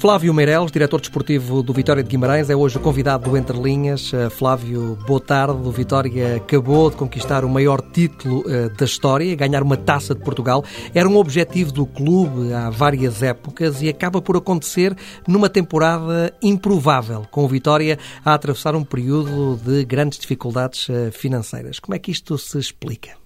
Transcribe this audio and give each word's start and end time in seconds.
Flávio 0.00 0.32
Meireles, 0.32 0.70
diretor 0.70 1.00
desportivo 1.00 1.60
do 1.60 1.72
Vitória 1.72 2.04
de 2.04 2.08
Guimarães, 2.08 2.48
é 2.48 2.54
hoje 2.54 2.76
o 2.76 2.80
convidado 2.80 3.28
do 3.28 3.36
Entre 3.36 3.58
Linhas. 3.58 4.12
Uh, 4.12 4.30
Flávio, 4.30 4.96
boa 5.04 5.20
tarde. 5.20 5.58
O 5.66 5.72
Vitória 5.72 6.36
acabou 6.36 6.88
de 6.88 6.94
conquistar 6.94 7.44
o 7.44 7.48
maior 7.48 7.80
título 7.80 8.42
uh, 8.42 8.68
da 8.76 8.84
história, 8.84 9.34
ganhar 9.34 9.60
uma 9.60 9.76
taça 9.76 10.14
de 10.14 10.20
Portugal. 10.22 10.64
Era 10.94 11.08
um 11.08 11.16
objetivo 11.16 11.72
do 11.72 11.84
clube 11.84 12.52
há 12.52 12.70
várias 12.70 13.24
épocas 13.24 13.82
e 13.82 13.88
acaba 13.88 14.22
por 14.22 14.36
acontecer 14.36 14.96
numa 15.26 15.48
temporada 15.48 16.32
improvável, 16.40 17.26
com 17.28 17.42
o 17.42 17.48
Vitória 17.48 17.98
a 18.24 18.34
atravessar 18.34 18.76
um 18.76 18.84
período 18.84 19.56
de 19.56 19.84
grandes 19.84 20.20
dificuldades 20.20 20.88
uh, 20.88 21.10
financeiras. 21.10 21.80
Como 21.80 21.96
é 21.96 21.98
que 21.98 22.12
isto 22.12 22.38
se 22.38 22.56
explica? 22.56 23.16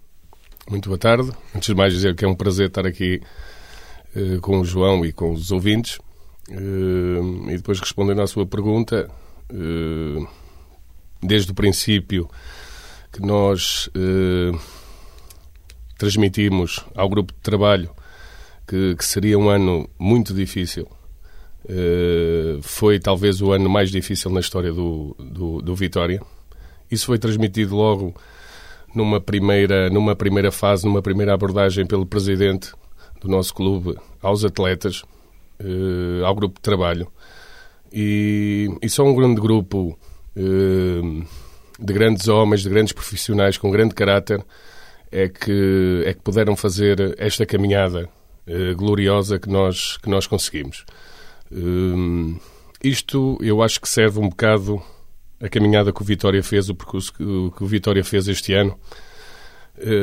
Muito 0.70 0.89
boa 0.89 0.98
tarde. 0.98 1.31
Antes 1.55 1.67
de 1.67 1.75
mais 1.75 1.93
dizer 1.93 2.17
que 2.17 2.25
é 2.25 2.29
um 2.29 2.34
prazer 2.34 2.69
estar 2.69 2.87
aqui 2.87 3.20
com 4.41 4.61
o 4.61 4.65
João 4.65 5.05
e 5.05 5.12
com 5.12 5.33
os 5.33 5.51
ouvintes. 5.51 5.98
Uh, 6.52 7.51
e 7.51 7.56
depois 7.56 7.80
respondendo 7.80 8.20
à 8.20 8.27
sua 8.27 8.45
pergunta, 8.45 9.09
uh, 9.51 10.29
desde 11.23 11.51
o 11.51 11.55
princípio 11.55 12.28
que 13.11 13.23
nós 13.23 13.88
uh, 13.88 14.59
transmitimos 15.97 16.84
ao 16.94 17.09
grupo 17.09 17.33
de 17.33 17.41
trabalho 17.41 17.91
que, 18.67 18.94
que 18.97 19.05
seria 19.05 19.39
um 19.39 19.48
ano 19.48 19.89
muito 19.98 20.34
difícil. 20.34 20.86
foi 22.62 22.98
talvez 22.98 23.41
o 23.41 23.53
ano 23.53 23.69
mais 23.70 23.91
difícil 23.91 24.31
na 24.31 24.41
história 24.41 24.72
do, 24.72 25.16
do, 25.19 25.62
do 25.62 25.75
Vitória. 25.75 26.20
Isso 26.91 27.06
foi 27.06 27.19
transmitido 27.19 27.77
logo 27.77 28.14
numa 28.94 29.20
primeira, 29.20 29.89
numa 29.89 30.14
primeira 30.14 30.50
fase, 30.50 30.84
numa 30.84 31.00
primeira 31.00 31.33
abordagem 31.33 31.87
pelo 31.87 32.05
presidente 32.05 32.72
do 33.20 33.28
nosso 33.28 33.55
clube 33.55 33.97
aos 34.20 34.44
atletas, 34.44 35.03
uh, 35.61 36.25
ao 36.25 36.34
grupo 36.34 36.56
de 36.56 36.62
trabalho. 36.62 37.11
E, 37.92 38.69
e 38.81 38.89
só 38.89 39.05
um 39.05 39.14
grande 39.14 39.41
grupo 39.41 39.98
uh, 40.36 41.25
de 41.78 41.92
grandes 41.92 42.28
homens, 42.28 42.62
de 42.62 42.70
grandes 42.70 42.92
profissionais 42.92 43.59
com 43.59 43.70
grande 43.70 43.94
caráter 43.94 44.44
é 45.11 45.28
que, 45.28 46.05
é 46.06 46.14
que 46.14 46.20
puderam 46.20 46.56
fazer 46.56 47.14
esta 47.19 47.44
caminhada 47.44 48.09
uh, 48.47 48.77
gloriosa 48.77 49.39
que 49.39 49.48
nós, 49.48 49.98
que 49.98 50.09
nós 50.09 50.27
conseguimos. 50.27 50.84
isto 52.83 53.39
eu 53.42 53.62
acho 53.62 53.81
que 53.81 53.89
serve 53.89 54.19
um 54.19 54.28
bocado 54.28 54.83
a 55.41 55.48
caminhada 55.48 55.92
que 55.92 56.00
o 56.00 56.05
Vitória 56.05 56.42
fez, 56.42 56.69
o 56.69 56.75
percurso 56.75 57.12
que, 57.12 57.25
que 57.56 57.64
o 57.64 57.66
Vitória 57.66 58.05
fez 58.05 58.28
este 58.28 58.55
ano, 58.55 58.78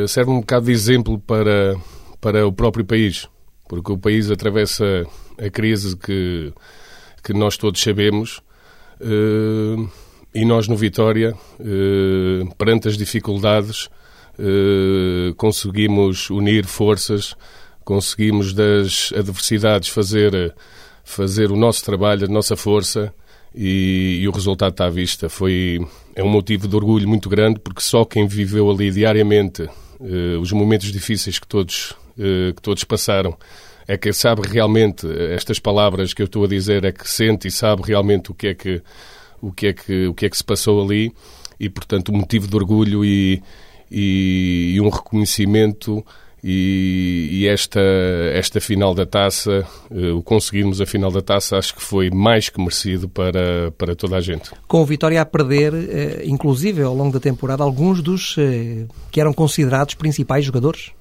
serve 0.05 0.31
um 0.31 0.41
bocado 0.41 0.65
de 0.65 0.73
exemplo 0.73 1.17
para, 1.17 1.77
para 2.19 2.45
o 2.45 2.51
próprio 2.51 2.83
país, 2.83 3.25
porque 3.69 3.91
o 3.91 3.97
país 3.97 4.29
atravessa 4.29 5.07
a 5.39 5.49
crise 5.49 5.95
que, 5.95 6.53
que 7.23 7.33
nós 7.33 7.57
todos 7.57 7.81
sabemos. 7.81 8.41
Uh, 8.99 9.89
e 10.33 10.45
nós 10.45 10.67
no 10.67 10.75
Vitória, 10.75 11.33
uh, 11.59 12.55
perante 12.55 12.87
as 12.87 12.97
dificuldades, 12.97 13.89
uh, 14.37 15.33
conseguimos 15.35 16.29
unir 16.29 16.65
forças, 16.65 17.35
conseguimos 17.83 18.53
das 18.53 19.11
adversidades 19.17 19.89
fazer, 19.89 20.53
fazer 21.03 21.51
o 21.51 21.55
nosso 21.55 21.83
trabalho, 21.83 22.25
a 22.25 22.29
nossa 22.29 22.55
força 22.55 23.11
e, 23.55 24.19
e, 24.21 24.27
o 24.27 24.31
resultado 24.31 24.71
está 24.71 24.85
à 24.85 24.89
vista. 24.89 25.29
Foi, 25.29 25.79
é 26.13 26.23
um 26.23 26.29
motivo 26.29 26.67
de 26.67 26.75
orgulho 26.75 27.07
muito 27.07 27.27
grande 27.27 27.59
porque 27.59 27.81
só 27.81 28.05
quem 28.05 28.27
viveu 28.27 28.69
ali 28.69 28.91
diariamente 28.91 29.67
os 30.41 30.53
momentos 30.53 30.93
difíceis 30.93 31.39
que 31.39 31.47
todos, 31.47 31.93
que 32.15 32.61
todos 32.61 32.85
passaram 32.85 33.35
é 33.89 33.97
que 33.97 34.13
sabe 34.13 34.43
realmente 34.47 35.07
estas 35.33 35.57
palavras 35.57 36.13
que 36.13 36.21
eu 36.21 36.27
estou 36.27 36.43
a 36.43 36.47
dizer, 36.47 36.85
é 36.85 36.91
que 36.91 37.09
sente 37.09 37.47
e 37.47 37.51
sabe 37.51 37.81
realmente 37.81 38.29
o 38.29 38.35
que 38.35 38.49
é 38.49 38.53
que 38.53 38.83
o 39.41 39.51
que 39.51 39.65
é 39.65 39.73
que 39.73 40.05
o 40.05 40.13
que 40.13 40.27
é 40.27 40.29
que 40.29 40.37
se 40.37 40.43
passou 40.43 40.79
ali 40.79 41.11
e 41.59 41.67
portanto 41.69 42.11
um 42.11 42.17
motivo 42.17 42.47
de 42.47 42.55
orgulho 42.55 43.03
e, 43.03 43.41
e, 43.89 44.73
e 44.75 44.79
um 44.79 44.89
reconhecimento 44.89 46.05
e, 46.43 47.29
e, 47.31 47.47
esta, 47.47 47.81
esta 48.33 48.61
final 48.61 48.93
da 48.93 49.05
taça, 49.05 49.67
uh, 49.91 50.15
o 50.15 50.23
conseguirmos 50.23 50.79
a 50.79 50.85
final 50.85 51.11
da 51.11 51.21
taça, 51.21 51.57
acho 51.57 51.75
que 51.75 51.81
foi 51.81 52.09
mais 52.09 52.47
que 52.47 52.61
merecido 52.61 53.09
para, 53.09 53.71
para 53.71 53.93
toda 53.93 54.15
a 54.15 54.21
gente. 54.21 54.51
Com 54.65 54.81
o 54.81 54.85
Vitória 54.85 55.21
a 55.21 55.25
perder, 55.25 55.73
uh, 55.73 55.77
inclusive 56.23 56.81
ao 56.81 56.95
longo 56.95 57.11
da 57.11 57.19
temporada, 57.19 57.61
alguns 57.61 58.01
dos 58.01 58.37
uh, 58.37 58.87
que 59.11 59.19
eram 59.19 59.33
considerados 59.33 59.95
principais 59.95 60.45
jogadores? 60.45 60.91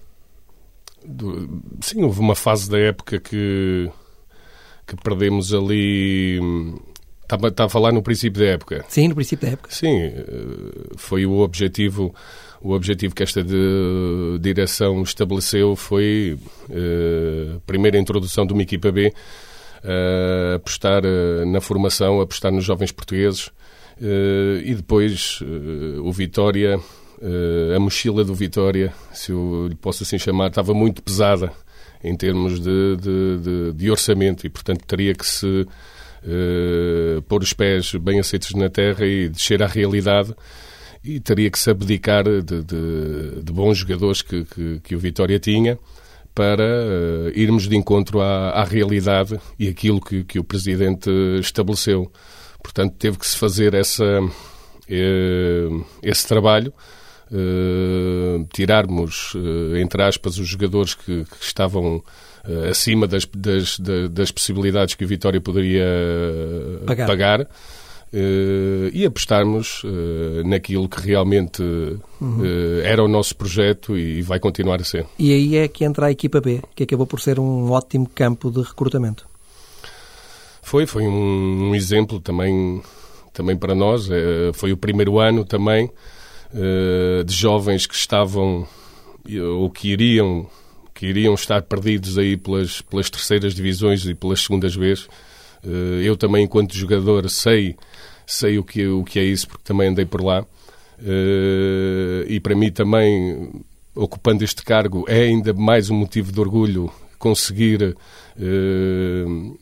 Do, 1.09 1.63
sim, 1.81 2.03
houve 2.03 2.21
uma 2.21 2.35
fase 2.35 2.71
da 2.71 2.79
época 2.79 3.19
que, 3.19 3.91
que 4.87 4.97
perdemos 5.03 5.55
ali. 5.55 6.39
Está, 7.23 7.49
está 7.49 7.65
a 7.65 7.69
falar 7.69 7.93
no 7.93 8.03
princípio 8.03 8.43
da 8.43 8.49
época? 8.49 8.85
Sim, 8.89 9.09
no 9.09 9.15
princípio 9.15 9.47
da 9.47 9.53
época. 9.55 9.71
Sim, 9.73 10.03
eh, 10.03 10.25
foi 10.97 11.25
o 11.27 11.39
objetivo. 11.39 12.15
O 12.61 12.73
objetivo 12.73 13.15
que 13.15 13.23
esta 13.23 13.43
de, 13.43 14.39
direção 14.41 15.03
estabeleceu 15.03 15.77
foi 15.77 16.37
uh, 16.69 17.57
a 17.57 17.61
primeira 17.61 17.97
introdução 17.97 18.45
de 18.45 18.53
uma 18.53 18.63
equipa 18.63 18.91
B, 18.91 19.13
uh, 19.85 20.57
apostar 20.57 21.05
uh, 21.05 21.47
na 21.47 21.61
formação, 21.61 22.21
apostar 22.21 22.51
nos 22.51 22.65
jovens 22.65 22.91
portugueses 22.91 23.51
e 24.65 24.75
depois 24.77 25.41
o 26.05 26.13
Vitória 26.13 26.79
a 27.75 27.79
mochila 27.81 28.25
do 28.25 28.35
Vitória, 28.35 28.93
se 29.13 29.33
eu 29.33 29.67
lhe 29.69 29.75
posso 29.75 30.03
assim 30.03 30.19
chamar, 30.19 30.49
estava 30.49 30.73
muito 30.73 31.03
pesada 31.03 31.53
em 32.03 32.17
termos 32.17 32.61
de, 32.61 32.97
de, 32.97 33.39
de, 33.39 33.73
de 33.73 33.91
orçamento 33.91 34.47
e, 34.47 34.51
portanto, 34.51 34.85
teria 34.87 35.15
que 35.15 35.27
se 35.27 35.47
uh, 35.47 37.23
pôr 37.23 37.43
os 37.43 37.53
pés 37.53 37.95
bem 37.95 38.21
aceitos 38.21 38.55
na 38.55 38.69
terra 38.69 39.05
e 39.07 39.29
descer 39.29 39.63
à 39.63 39.67
realidade 39.67 40.35
e 41.03 41.21
teria 41.21 41.51
que 41.51 41.59
se 41.59 41.71
abdicar 41.71 42.25
de, 42.25 42.63
de 43.43 43.53
bons 43.53 43.79
jogadores 43.79 44.23
que, 44.23 44.45
que, 44.45 44.81
que, 44.81 44.95
o 44.97 44.99
Vitória 44.99 45.39
tinha 45.39 45.79
para 46.35 46.65
uh, 46.65 47.31
irmos 47.35 47.69
de 47.69 47.77
encontro 47.77 48.21
à, 48.21 48.51
à, 48.51 48.65
realidade 48.65 49.39
e 49.59 49.69
aquilo 49.69 50.01
que, 50.01 50.23
que 50.23 50.39
o 50.39 50.45
Presidente 50.45 51.11
estabeleceu. 51.41 52.11
Portanto, 52.63 52.95
teve 52.97 53.19
que 53.19 53.27
se 53.27 53.37
fazer 53.37 53.75
essa, 53.75 54.21
esse 56.03 56.27
trabalho 56.27 56.73
uh, 57.31 58.45
tirarmos, 58.53 59.35
uh, 59.35 59.77
entre 59.77 60.03
aspas, 60.03 60.39
os 60.39 60.49
jogadores 60.49 60.95
que, 60.95 61.25
que 61.25 61.45
estavam 61.45 61.97
uh, 61.97 62.69
acima 62.71 63.07
das, 63.07 63.27
das, 63.35 63.79
das, 64.11 64.31
possibilidades 64.31 64.95
que 64.95 65.05
o 65.05 65.09
Vitória 65.09 65.41
poderia 65.41 65.87
pagar. 66.87 67.07
pagar 67.07 67.49
e 68.91 69.05
apostarmos 69.05 69.83
naquilo 70.47 70.89
que 70.89 70.99
realmente 70.99 71.63
uhum. 72.19 72.43
era 72.83 73.05
o 73.05 73.09
nosso 73.09 73.37
projeto 73.37 73.99
e 73.99 74.23
vai 74.23 74.41
continuar 74.41 74.81
a 74.81 74.85
ser. 74.85 75.05
E 75.19 75.31
aí 75.31 75.57
é 75.59 75.69
que 75.69 75.85
entra 75.85 76.07
a 76.07 76.11
equipa 76.11 76.41
B, 76.41 76.63
que 76.75 76.85
acabou 76.85 77.07
por 77.07 77.21
ser 77.21 77.39
um 77.39 77.71
ótimo 77.71 78.09
campo 78.15 78.51
de 78.51 78.63
recrutamento. 78.63 79.29
Foi, 80.63 80.87
foi 80.87 81.07
um, 81.07 81.69
um 81.69 81.75
exemplo 81.75 82.19
também, 82.19 82.81
também 83.35 83.59
para 83.59 83.75
nós. 83.75 84.09
foi 84.55 84.73
o 84.73 84.77
primeiro 84.79 85.19
ano 85.19 85.45
também 85.45 85.91
de 87.25 87.35
jovens 87.35 87.87
que 87.87 87.95
estavam 87.95 88.67
ou 89.59 89.71
que 89.71 89.89
iriam 89.89 90.49
que 90.99 91.07
iriam 91.07 91.33
estar 91.35 91.63
perdidos 91.63 92.19
aí 92.19 92.37
pelas, 92.37 92.81
pelas 92.81 93.09
terceiras 93.09 93.55
divisões 93.55 94.05
e 94.05 94.15
pelas 94.15 94.41
segundas 94.41 94.75
vezes. 94.75 95.05
Uh, 95.65 96.03
eu 96.03 96.17
também, 96.17 96.45
enquanto 96.45 96.75
jogador, 96.75 97.31
sei, 97.31 97.77
sei 98.27 98.59
o, 98.59 98.65
que, 98.65 98.85
o 98.85 99.05
que 99.05 99.21
é 99.21 99.23
isso, 99.23 99.47
porque 99.47 99.63
também 99.63 99.91
andei 99.91 100.05
por 100.05 100.25
lá. 100.25 100.45
E 102.27 102.41
para 102.41 102.57
mim 102.57 102.73
também, 102.73 103.49
ocupando 103.95 104.43
este 104.43 104.65
cargo, 104.65 105.05
é 105.07 105.21
ainda 105.23 105.55
mais 105.55 105.89
um 105.89 105.95
motivo 105.95 106.33
de 106.33 106.41
orgulho 106.41 106.91
conseguir 107.17 107.97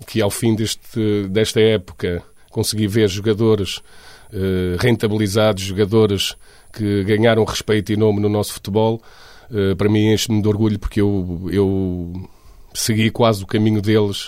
que 0.06 0.22
ao 0.22 0.30
fim 0.30 0.54
deste, 0.54 1.28
desta 1.28 1.60
época 1.60 2.22
consegui 2.50 2.86
ver 2.86 3.10
jogadores 3.10 3.82
rentabilizados, 4.78 5.62
jogadores 5.62 6.34
que 6.76 7.04
ganharam 7.04 7.42
respeito 7.44 7.90
e 7.90 7.96
nome 7.96 8.20
no 8.20 8.28
nosso 8.28 8.52
futebol, 8.52 9.00
uh, 9.50 9.74
para 9.76 9.88
mim 9.88 10.12
enche-me 10.12 10.42
de 10.42 10.48
orgulho 10.48 10.78
porque 10.78 11.00
eu, 11.00 11.48
eu 11.50 12.12
segui 12.74 13.10
quase 13.10 13.42
o 13.42 13.46
caminho 13.46 13.80
deles, 13.80 14.26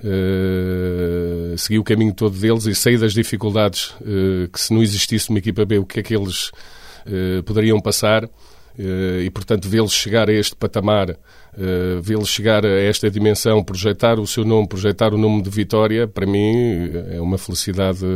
uh, 0.00 1.56
segui 1.56 1.78
o 1.78 1.84
caminho 1.84 2.12
todo 2.12 2.36
deles 2.36 2.66
e 2.66 2.74
sei 2.74 2.98
das 2.98 3.12
dificuldades 3.12 3.94
uh, 4.00 4.48
que 4.52 4.60
se 4.60 4.74
não 4.74 4.82
existisse 4.82 5.30
uma 5.30 5.38
equipa 5.38 5.64
B, 5.64 5.78
o 5.78 5.86
que 5.86 6.00
é 6.00 6.02
que 6.02 6.14
eles 6.14 6.50
poderiam 7.44 7.78
passar 7.82 8.26
e, 9.22 9.28
portanto, 9.28 9.68
vê-los 9.68 9.92
chegar 9.92 10.30
a 10.30 10.32
este 10.32 10.56
patamar, 10.56 11.18
vê-los 12.00 12.30
chegar 12.30 12.64
a 12.64 12.80
esta 12.80 13.10
dimensão, 13.10 13.62
projetar 13.62 14.18
o 14.18 14.26
seu 14.26 14.42
nome, 14.42 14.66
projetar 14.66 15.12
o 15.12 15.18
nome 15.18 15.42
de 15.42 15.50
Vitória, 15.50 16.08
para 16.08 16.24
mim 16.24 16.90
é 17.10 17.20
uma 17.20 17.36
felicidade 17.36 18.06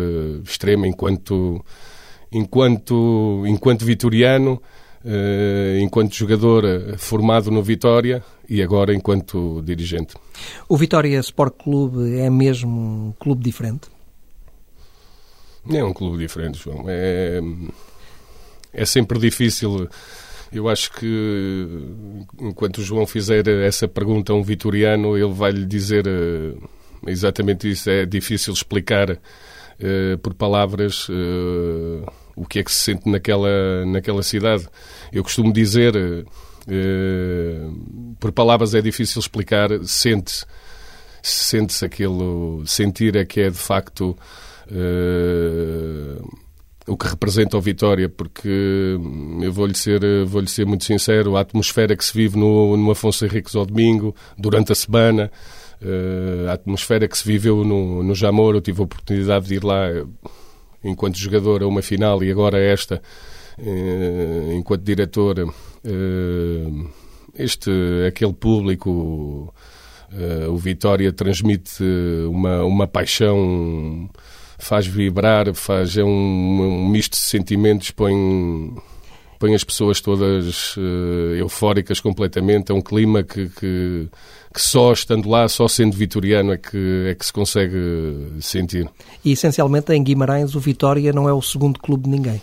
extrema 0.42 0.88
enquanto, 0.88 1.62
enquanto, 2.32 3.44
enquanto 3.46 3.84
vitoriano, 3.84 4.60
enquanto 5.80 6.14
jogador 6.14 6.64
formado 6.98 7.50
no 7.50 7.62
Vitória 7.62 8.22
e 8.48 8.62
agora 8.62 8.94
enquanto 8.94 9.62
dirigente. 9.62 10.14
O 10.68 10.76
Vitória 10.76 11.18
Sport 11.20 11.54
Clube 11.62 12.18
é 12.18 12.28
mesmo 12.28 13.08
um 13.08 13.12
clube 13.18 13.42
diferente? 13.42 13.88
É 15.70 15.84
um 15.84 15.92
clube 15.92 16.18
diferente, 16.18 16.58
João. 16.58 16.84
É, 16.88 17.40
é 18.72 18.84
sempre 18.86 19.18
difícil. 19.18 19.88
Eu 20.50 20.68
acho 20.68 20.92
que 20.92 21.68
enquanto 22.40 22.78
o 22.78 22.82
João 22.82 23.06
fizer 23.06 23.46
essa 23.46 23.86
pergunta 23.86 24.32
a 24.32 24.36
um 24.36 24.42
vitoriano, 24.42 25.16
ele 25.16 25.32
vai 25.32 25.52
lhe 25.52 25.66
dizer 25.66 26.06
uh, 26.06 26.68
exatamente 27.06 27.70
isso. 27.70 27.90
É 27.90 28.06
difícil 28.06 28.54
explicar 28.54 29.18
uh, 29.80 30.18
por 30.18 30.34
palavras 30.34 31.08
uh, 31.08 32.06
o 32.36 32.46
que 32.46 32.60
é 32.60 32.64
que 32.64 32.72
se 32.72 32.84
sente 32.84 33.08
naquela, 33.08 33.84
naquela 33.86 34.22
cidade. 34.22 34.66
Eu 35.12 35.24
costumo 35.24 35.52
dizer, 35.52 35.92
por 38.20 38.30
palavras 38.30 38.74
é 38.74 38.80
difícil 38.80 39.18
explicar, 39.18 39.70
sente-se 39.84 40.46
sente-se 41.22 41.84
aquilo, 41.84 42.62
sentir 42.66 43.16
é 43.16 43.24
que 43.24 43.40
é 43.40 43.50
de 43.50 43.58
facto 43.58 44.16
uh, 44.70 46.38
o 46.86 46.96
que 46.96 47.06
representa 47.06 47.56
o 47.56 47.60
Vitória, 47.60 48.08
porque 48.08 48.96
eu 49.42 49.52
vou-lhe 49.52 49.74
ser, 49.74 50.00
vou 50.26 50.46
ser 50.46 50.64
muito 50.64 50.84
sincero, 50.84 51.36
a 51.36 51.40
atmosfera 51.40 51.94
que 51.96 52.04
se 52.04 52.14
vive 52.14 52.38
no, 52.38 52.76
no 52.76 52.90
Afonso 52.90 53.24
Henriques 53.26 53.54
ao 53.54 53.66
domingo, 53.66 54.14
durante 54.38 54.72
a 54.72 54.74
semana, 54.74 55.30
uh, 55.30 55.67
a 56.48 56.52
atmosfera 56.52 57.06
que 57.06 57.16
se 57.16 57.24
viveu 57.24 57.64
no, 57.64 58.02
no 58.02 58.14
Jamor, 58.14 58.54
eu 58.54 58.60
tive 58.60 58.80
a 58.80 58.84
oportunidade 58.84 59.46
de 59.46 59.54
ir 59.54 59.64
lá 59.64 59.86
enquanto 60.82 61.16
jogador 61.16 61.62
a 61.62 61.66
uma 61.66 61.82
final 61.82 62.22
e 62.22 62.30
agora 62.30 62.58
esta, 62.58 63.02
uh, 63.58 64.52
enquanto 64.52 64.82
diretor, 64.82 65.52
este, 67.36 67.70
aquele 68.06 68.32
público, 68.32 69.52
o 70.48 70.56
Vitória 70.56 71.12
transmite 71.12 71.84
uma, 72.28 72.64
uma 72.64 72.86
paixão 72.86 74.08
faz 74.58 74.86
vibrar, 74.86 75.54
faz 75.54 75.96
é 75.96 76.02
um, 76.02 76.08
um 76.08 76.88
misto 76.88 77.12
de 77.12 77.18
sentimentos, 77.18 77.92
põe 77.92 78.74
põe 79.38 79.54
as 79.54 79.62
pessoas 79.64 80.00
todas 80.00 80.76
uh, 80.76 81.34
eufóricas 81.36 82.00
completamente. 82.00 82.72
É 82.72 82.74
um 82.74 82.80
clima 82.80 83.22
que, 83.22 83.48
que, 83.48 84.08
que, 84.52 84.60
só 84.60 84.92
estando 84.92 85.28
lá, 85.28 85.48
só 85.48 85.68
sendo 85.68 85.96
vitoriano, 85.96 86.52
é 86.52 86.58
que, 86.58 87.06
é 87.08 87.14
que 87.14 87.24
se 87.24 87.32
consegue 87.32 87.78
sentir. 88.40 88.88
E 89.24 89.32
essencialmente 89.32 89.92
em 89.92 90.02
Guimarães 90.02 90.54
o 90.54 90.60
Vitória 90.60 91.12
não 91.12 91.28
é 91.28 91.32
o 91.32 91.42
segundo 91.42 91.78
clube 91.78 92.04
de 92.04 92.10
ninguém. 92.10 92.42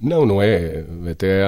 Não, 0.00 0.24
não 0.24 0.40
é. 0.40 0.84
Até, 1.10 1.42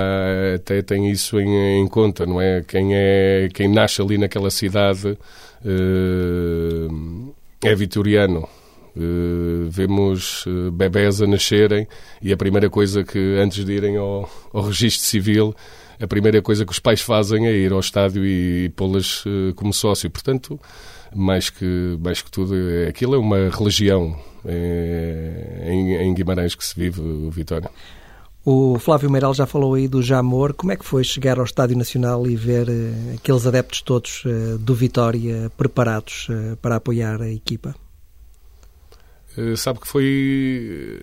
até 0.56 0.82
tem 0.82 1.08
isso 1.08 1.38
em, 1.40 1.80
em, 1.80 1.86
conta, 1.86 2.26
não 2.26 2.40
é? 2.40 2.62
Quem, 2.66 2.94
é? 2.94 3.48
quem 3.54 3.68
nasce 3.68 4.02
ali 4.02 4.18
naquela 4.18 4.50
cidade 4.50 5.16
uh, 5.64 7.34
é 7.62 7.74
vitoriano. 7.74 8.48
Uh, 9.00 9.70
vemos 9.70 10.44
uh, 10.44 10.70
bebés 10.70 11.22
a 11.22 11.26
nascerem 11.26 11.88
e 12.20 12.34
a 12.34 12.36
primeira 12.36 12.68
coisa 12.68 13.02
que, 13.02 13.38
antes 13.38 13.64
de 13.64 13.72
irem 13.72 13.96
ao, 13.96 14.28
ao 14.52 14.62
registro 14.62 15.06
civil, 15.06 15.54
a 15.98 16.06
primeira 16.06 16.42
coisa 16.42 16.66
que 16.66 16.72
os 16.72 16.78
pais 16.78 17.00
fazem 17.00 17.46
é 17.46 17.52
ir 17.52 17.72
ao 17.72 17.80
estádio 17.80 18.26
e, 18.26 18.66
e 18.66 18.68
pô-las 18.68 19.24
uh, 19.24 19.54
como 19.56 19.72
sócio. 19.72 20.10
Portanto, 20.10 20.60
mais 21.16 21.48
que, 21.48 21.96
mais 21.98 22.20
que 22.20 22.30
tudo, 22.30 22.54
é, 22.54 22.88
aquilo 22.88 23.14
é 23.14 23.18
uma 23.18 23.48
religião 23.48 24.14
é, 24.44 25.68
em, 25.68 25.94
em 25.94 26.12
Guimarães 26.12 26.54
que 26.54 26.64
se 26.64 26.78
vive, 26.78 27.00
o 27.00 27.30
Vitória. 27.30 27.70
O 28.44 28.78
Flávio 28.78 29.10
Meiral 29.10 29.32
já 29.32 29.46
falou 29.46 29.72
aí 29.74 29.88
do 29.88 30.02
Jamor. 30.02 30.52
Como 30.52 30.72
é 30.72 30.76
que 30.76 30.84
foi 30.84 31.04
chegar 31.04 31.38
ao 31.38 31.44
Estádio 31.46 31.76
Nacional 31.76 32.26
e 32.26 32.36
ver 32.36 32.66
aqueles 33.14 33.46
adeptos 33.46 33.80
todos 33.82 34.24
do 34.58 34.74
Vitória 34.74 35.50
preparados 35.56 36.28
para 36.62 36.76
apoiar 36.76 37.20
a 37.20 37.30
equipa? 37.30 37.74
Eh, 39.36 39.56
sabe 39.56 39.80
que 39.80 39.86
foi, 39.86 41.00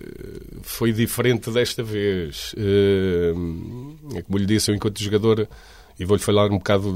foi 0.62 0.92
diferente 0.92 1.50
desta 1.50 1.82
vez. 1.82 2.54
Uh, 2.54 4.16
é 4.16 4.22
como 4.22 4.38
lhe 4.38 4.46
disse, 4.46 4.70
eu 4.70 4.74
enquanto 4.74 5.02
jogador, 5.02 5.48
e 5.98 6.04
vou-lhe 6.04 6.22
falar 6.22 6.50
um 6.50 6.58
bocado 6.58 6.92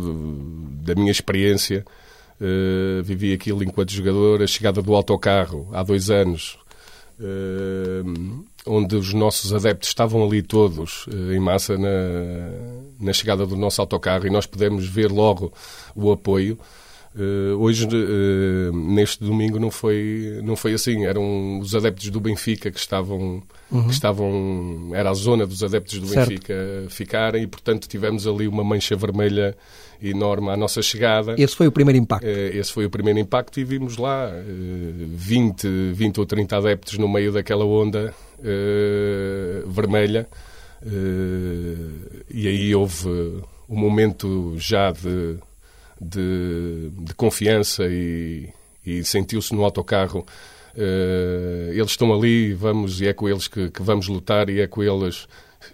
da 0.84 0.94
minha 0.94 1.11
experiência, 1.11 1.84
vivi 3.05 3.32
aquilo 3.32 3.62
enquanto 3.62 3.93
jogador, 3.93 4.43
a 4.43 4.46
chegada 4.46 4.82
do 4.82 4.94
autocarro 4.94 5.69
há 5.73 5.82
dois 5.82 6.11
anos, 6.11 6.58
onde 8.67 8.96
os 8.96 9.12
nossos 9.12 9.55
adeptos 9.55 9.88
estavam 9.88 10.25
ali 10.25 10.43
todos 10.43 11.06
em 11.32 11.38
massa 11.38 11.78
na, 11.78 11.88
na 13.00 13.12
chegada 13.12 13.46
do 13.46 13.56
nosso 13.56 13.81
autocarro 13.81 14.26
e 14.26 14.31
nós 14.31 14.44
pudemos 14.46 14.88
ver 14.88 15.11
logo 15.11 15.52
o 15.94 16.11
apoio. 16.11 16.58
Uh, 17.14 17.59
hoje, 17.59 17.87
uh, 17.87 18.73
neste 18.73 19.23
domingo, 19.23 19.59
não 19.59 19.70
foi, 19.70 20.41
não 20.43 20.56
foi 20.56 20.73
assim. 20.73 21.05
Eram 21.05 21.59
os 21.59 21.75
adeptos 21.75 22.09
do 22.09 22.19
Benfica 22.19 22.70
que 22.70 22.79
estavam, 22.79 23.43
uhum. 23.70 23.85
que 23.85 23.93
estavam. 23.93 24.91
Era 24.94 25.11
a 25.11 25.14
zona 25.14 25.47
dos 25.47 25.62
adeptos 25.62 25.99
do 25.99 26.06
certo. 26.06 26.31
Benfica 26.31 26.55
ficarem 26.88 27.43
e, 27.43 27.47
portanto, 27.47 27.87
tivemos 27.87 28.26
ali 28.26 28.49
uma 28.49 28.64
mancha 28.64 28.97
vermelha 28.97 29.55
enorme 30.03 30.49
à 30.49 30.56
nossa 30.56 30.81
chegada. 30.81 31.35
Esse 31.37 31.55
foi 31.55 31.67
o 31.67 31.73
primeiro 31.73 31.99
impacto. 31.99 32.25
Uh, 32.25 32.56
esse 32.56 32.73
foi 32.73 32.87
o 32.87 32.91
primeiro 32.91 33.19
impacto 33.19 33.61
e 33.61 33.64
vimos 33.64 33.99
lá 33.99 34.31
20, 35.14 35.93
20 35.93 36.19
ou 36.19 36.26
30 36.26 36.56
adeptos 36.56 36.97
no 36.97 37.09
meio 37.09 37.31
daquela 37.31 37.64
onda 37.64 38.14
vermelha. 39.67 40.26
e 42.31 42.49
aí 42.49 42.75
houve 42.75 43.06
um 43.69 43.76
momento 43.76 44.55
já 44.56 44.91
de 44.91 45.37
de, 46.02 46.90
de 46.99 47.14
confiança 47.14 47.84
e, 47.87 48.49
e 48.84 49.04
sentiu-se 49.04 49.54
no 49.54 49.64
autocarro. 49.64 50.26
Uh, 50.75 51.70
eles 51.72 51.90
estão 51.90 52.12
ali, 52.12 52.54
vamos, 52.54 53.00
e 53.00 53.06
é 53.06 53.12
com 53.12 53.28
eles 53.28 53.46
que, 53.46 53.70
que 53.70 53.82
vamos 53.82 54.08
lutar, 54.08 54.49
e 54.49 54.60
é 54.60 54.66
com 54.66 54.82
eles. 54.82 55.25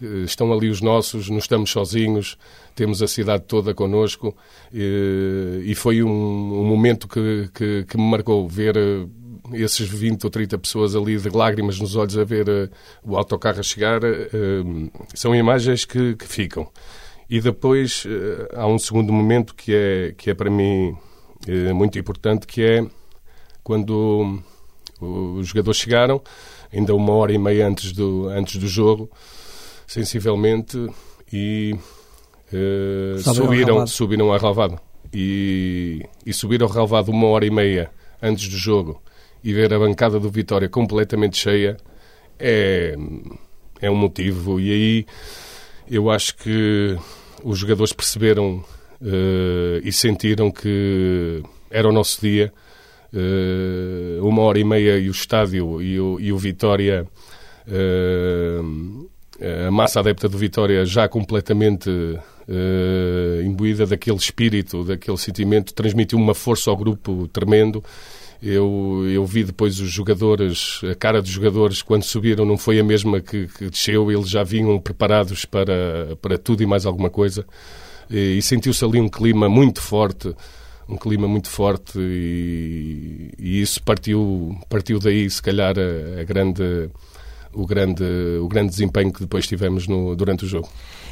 Uh, 0.03 0.25
estão 0.25 0.53
ali 0.53 0.69
os 0.69 0.81
nossos, 0.81 1.31
não 1.31 1.39
estamos 1.39 1.71
sozinhos, 1.71 2.37
temos 2.75 3.03
a 3.03 3.09
cidade 3.09 3.45
toda 3.47 3.73
connosco. 3.73 4.37
Uh, 4.73 5.63
e 5.63 5.75
foi 5.75 6.03
um, 6.03 6.09
um 6.11 6.65
momento 6.65 7.09
que, 7.09 7.49
que, 7.55 7.85
que, 7.89 7.97
me 7.97 8.11
marcou 8.11 8.49
ver 8.49 8.77
esses 9.55 9.89
20 9.89 10.25
ou 10.25 10.31
30 10.31 10.59
pessoas 10.59 10.95
ali 10.95 11.17
de 11.17 11.31
lágrimas 11.31 11.79
nos 11.79 11.97
olhos 11.97 12.19
a 12.19 12.25
ver 12.25 12.71
o 13.03 13.17
autocarro 13.17 13.65
chegar. 13.65 14.01
são 15.15 15.35
imagens 15.35 15.87
que, 15.87 16.17
que 16.17 16.27
ficam. 16.27 16.69
E 17.29 17.41
depois 17.41 18.05
eh, 18.07 18.49
há 18.55 18.67
um 18.67 18.79
segundo 18.79 19.13
momento 19.13 19.55
que 19.55 19.75
é, 19.75 20.15
que 20.17 20.31
é 20.31 20.35
para 20.35 20.51
mim 20.51 20.97
eh, 21.47 21.73
muito 21.73 21.99
importante, 21.99 22.47
que 22.47 22.63
é 22.63 22.87
quando 23.63 24.43
os 25.01 25.49
jogadores 25.49 25.79
chegaram, 25.79 26.23
ainda 26.73 26.95
uma 26.95 27.13
hora 27.13 27.33
e 27.33 27.39
meia 27.39 27.67
antes 27.67 27.93
do, 27.93 28.29
antes 28.29 28.57
do 28.57 28.67
jogo, 28.67 29.11
sensivelmente, 29.87 30.89
e 31.33 31.77
uh, 32.53 33.19
subiram, 33.19 33.87
subiram 33.87 34.33
a 34.33 34.39
relvado. 34.39 34.81
E, 35.13 36.05
e 36.25 36.33
subiram 36.33 36.67
ao 36.67 36.73
relvado 36.73 37.11
uma 37.11 37.27
hora 37.29 37.47
e 37.47 37.51
meia 37.51 37.91
antes 38.23 38.49
do 38.49 38.57
jogo 38.57 39.03
e 39.43 39.53
ver 39.53 39.73
a 39.73 39.79
bancada 39.79 40.19
do 40.19 40.31
Vitória 40.31 40.69
completamente 40.69 41.39
cheia 41.39 41.77
é, 42.39 42.95
é 43.81 43.91
um 43.91 43.97
motivo. 43.97 44.61
E 44.61 44.73
aí 44.73 45.07
eu 45.91 46.11
acho 46.11 46.37
que 46.37 46.99
os 47.43 47.59
jogadores 47.59 47.93
perceberam 47.93 48.65
uh, 49.01 49.81
e 49.83 49.93
sentiram 49.93 50.51
que 50.51 51.43
era 51.71 51.89
o 51.89 51.93
nosso 51.93 52.21
dia. 52.21 52.53
Uh, 53.13 54.27
uma 54.27 54.43
hora 54.43 54.59
e 54.59 54.65
meia 54.65 54.99
e 54.99 55.09
o 55.09 55.13
estádio 55.13 55.81
e 55.81 55.99
o, 55.99 56.21
e 56.21 56.33
o 56.33 56.39
Vitória, 56.39 57.07
uh, 57.67 59.09
a 59.67 59.71
massa 59.71 60.01
adepta 60.01 60.29
do 60.29 60.37
Vitória 60.37 60.85
já 60.85 61.09
completamente 61.09 61.91
imbuída 63.45 63.87
daquele 63.87 64.17
espírito, 64.17 64.83
daquele 64.83 65.19
sentimento, 65.19 65.75
transmitiu 65.75 66.19
uma 66.19 66.35
força 66.35 66.71
ao 66.71 66.77
grupo 66.77 67.29
tremendo. 67.29 67.85
Eu, 68.41 69.05
eu 69.09 69.27
vi 69.27 69.43
depois 69.43 69.81
os 69.81 69.91
jogadores, 69.91 70.81
a 70.89 70.95
cara 70.95 71.21
dos 71.21 71.31
jogadores, 71.31 71.83
quando 71.83 72.05
subiram, 72.05 72.45
não 72.45 72.57
foi 72.57 72.79
a 72.79 72.85
mesma 72.85 73.21
que, 73.21 73.49
que 73.49 73.69
desceu, 73.69 74.13
eles 74.13 74.29
já 74.29 74.45
vinham 74.45 74.79
preparados 74.79 75.45
para, 75.45 76.17
para 76.23 76.39
tudo 76.39 76.63
e 76.63 76.67
mais 76.67 76.87
alguma 76.87 77.11
coisa. 77.11 77.45
E, 78.09 78.39
e 78.39 78.43
sentiu-se 78.43 78.85
ali 78.85 79.01
um 79.01 79.09
clima 79.09 79.49
muito 79.49 79.83
forte, 79.83 80.33
um 80.89 80.97
clima 80.97 81.27
muito 81.27 81.49
forte, 81.51 81.99
e, 81.99 83.31
e, 83.39 83.61
isso 83.61 83.83
partiu, 83.83 84.57
partiu 84.69 85.01
daí, 85.01 85.29
se 85.29 85.43
calhar, 85.43 85.75
a, 85.77 86.21
a 86.21 86.25
grande 86.25 86.89
o 87.61 87.67
grande, 87.67 88.05
o 88.41 88.47
grande 88.47 88.71
desempenho 88.71 89.13
que 89.13 89.21
depois 89.21 89.47
tivemos 89.47 89.89
no, 89.89 90.15
durante 90.15 90.45
o 90.45 90.49
jogo. 90.49 90.69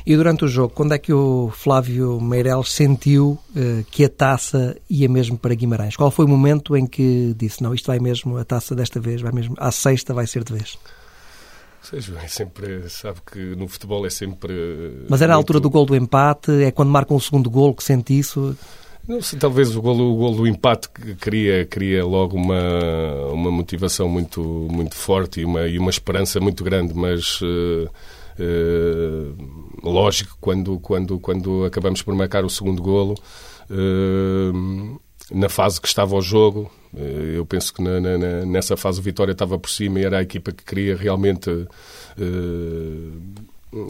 E 0.07 0.15
durante 0.15 0.45
o 0.45 0.49
jogo, 0.49 0.73
quando 0.73 0.95
é 0.95 0.99
que 0.99 1.13
o 1.13 1.51
Flávio 1.53 2.21
Meireles 2.21 2.71
sentiu 2.71 3.39
uh, 3.57 3.85
que 3.91 4.05
a 4.05 4.09
taça 4.09 4.77
ia 4.89 5.09
mesmo 5.09 5.37
para 5.37 5.53
Guimarães? 5.55 5.97
Qual 5.97 6.11
foi 6.11 6.25
o 6.25 6.29
momento 6.29 6.77
em 6.77 6.87
que 6.87 7.35
disse, 7.37 7.61
não, 7.63 7.75
isto 7.75 7.87
vai 7.87 7.99
mesmo, 7.99 8.37
a 8.37 8.45
taça 8.45 8.75
desta 8.75 9.01
vez, 9.01 9.21
vai 9.21 9.33
mesmo, 9.33 9.57
à 9.59 9.73
sexta 9.73 10.15
vai 10.15 10.27
ser 10.27 10.45
de 10.45 10.53
vez? 10.53 10.79
Seja, 11.83 12.19
é 12.23 12.29
sempre, 12.29 12.89
sabe 12.89 13.19
que 13.31 13.57
no 13.57 13.67
futebol 13.67 14.07
é 14.07 14.11
sempre... 14.11 14.53
Mas 15.09 15.23
era 15.23 15.33
muito... 15.33 15.35
a 15.35 15.35
altura 15.35 15.61
do 15.61 15.71
gol 15.71 15.87
do 15.87 15.97
empate, 15.97 16.51
é 16.63 16.71
quando 16.71 16.91
marcam 16.91 17.17
o 17.17 17.21
segundo 17.21 17.51
gol 17.51 17.75
que 17.75 17.83
sente 17.83 18.17
isso? 18.17 18.57
Não 19.07 19.23
sei, 19.23 19.39
talvez 19.39 19.77
o 19.77 19.81
gol, 19.81 19.97
o 20.01 20.17
gol 20.17 20.35
do 20.35 20.47
empate 20.47 20.89
cria, 21.21 21.65
cria 21.65 22.05
logo 22.05 22.37
uma, 22.37 23.31
uma 23.33 23.51
motivação 23.51 24.09
muito, 24.09 24.41
muito 24.43 24.97
forte 24.97 25.41
e 25.41 25.45
uma, 25.45 25.67
e 25.69 25.79
uma 25.79 25.91
esperança 25.91 26.41
muito 26.41 26.65
grande, 26.65 26.93
mas 26.93 27.41
uh, 27.41 27.89
uh, 28.41 29.81
lógico, 29.83 30.37
quando, 30.41 30.81
quando, 30.81 31.21
quando 31.21 31.65
acabamos 31.65 32.03
por 32.03 32.15
marcar 32.17 32.45
o 32.45 32.51
segundo 32.51 32.83
golo, 32.83 33.15
uh, 33.71 35.01
na 35.31 35.49
fase 35.49 35.81
que 35.81 35.87
estava 35.87 36.17
o 36.17 36.21
jogo, 36.21 36.71
eu 36.97 37.45
penso 37.45 37.75
que 37.75 37.83
na, 37.83 38.01
na, 38.01 38.47
nessa 38.47 38.77
fase 38.77 39.01
o 39.01 39.03
Vitória 39.03 39.33
estava 39.33 39.59
por 39.59 39.69
cima 39.69 40.01
e 40.01 40.05
era 40.05 40.19
a 40.19 40.23
equipa 40.23 40.51
que 40.51 40.65
queria 40.65 40.97
realmente 40.97 41.51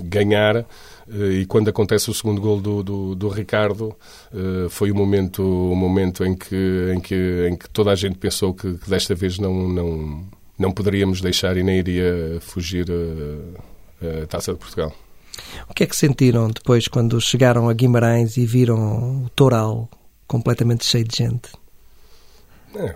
ganhar 0.05 0.57
eh, 0.57 0.65
e 1.09 1.47
quando 1.47 1.69
acontece 1.69 2.11
o 2.11 2.15
segundo 2.15 2.41
gol 2.41 2.61
do, 2.61 2.83
do, 2.83 3.15
do 3.15 3.29
Ricardo 3.29 3.95
eh, 4.35 4.69
foi 4.69 4.91
o 4.91 4.95
momento, 4.95 5.43
o 5.43 5.77
momento 5.77 6.25
em, 6.25 6.35
que, 6.35 6.93
em, 6.95 7.01
que, 7.01 7.49
em 7.49 7.57
que 7.57 7.69
toda 7.71 7.93
a 7.93 7.95
gente 7.95 8.19
pensou 8.19 8.53
que, 8.53 8.75
que 8.75 8.91
desta 8.91 9.15
vez 9.15 9.39
não, 9.39 9.69
não, 9.69 10.25
não 10.59 10.73
poderíamos 10.73 11.21
deixar 11.21 11.57
e 11.57 11.63
nem 11.63 11.79
iria 11.79 12.39
fugir 12.41 12.87
a, 12.91 14.23
a 14.23 14.27
Taça 14.27 14.53
de 14.53 14.59
Portugal. 14.59 14.93
O 15.69 15.75
que 15.75 15.85
é 15.85 15.87
que 15.87 15.95
sentiram 15.95 16.49
depois 16.49 16.89
quando 16.89 17.21
chegaram 17.21 17.69
a 17.69 17.73
Guimarães 17.73 18.37
e 18.37 18.45
viram 18.45 19.25
o 19.25 19.31
Toral 19.31 19.89
completamente 20.27 20.85
cheio 20.85 21.05
de 21.05 21.17
gente? 21.17 21.51
É, 22.75 22.95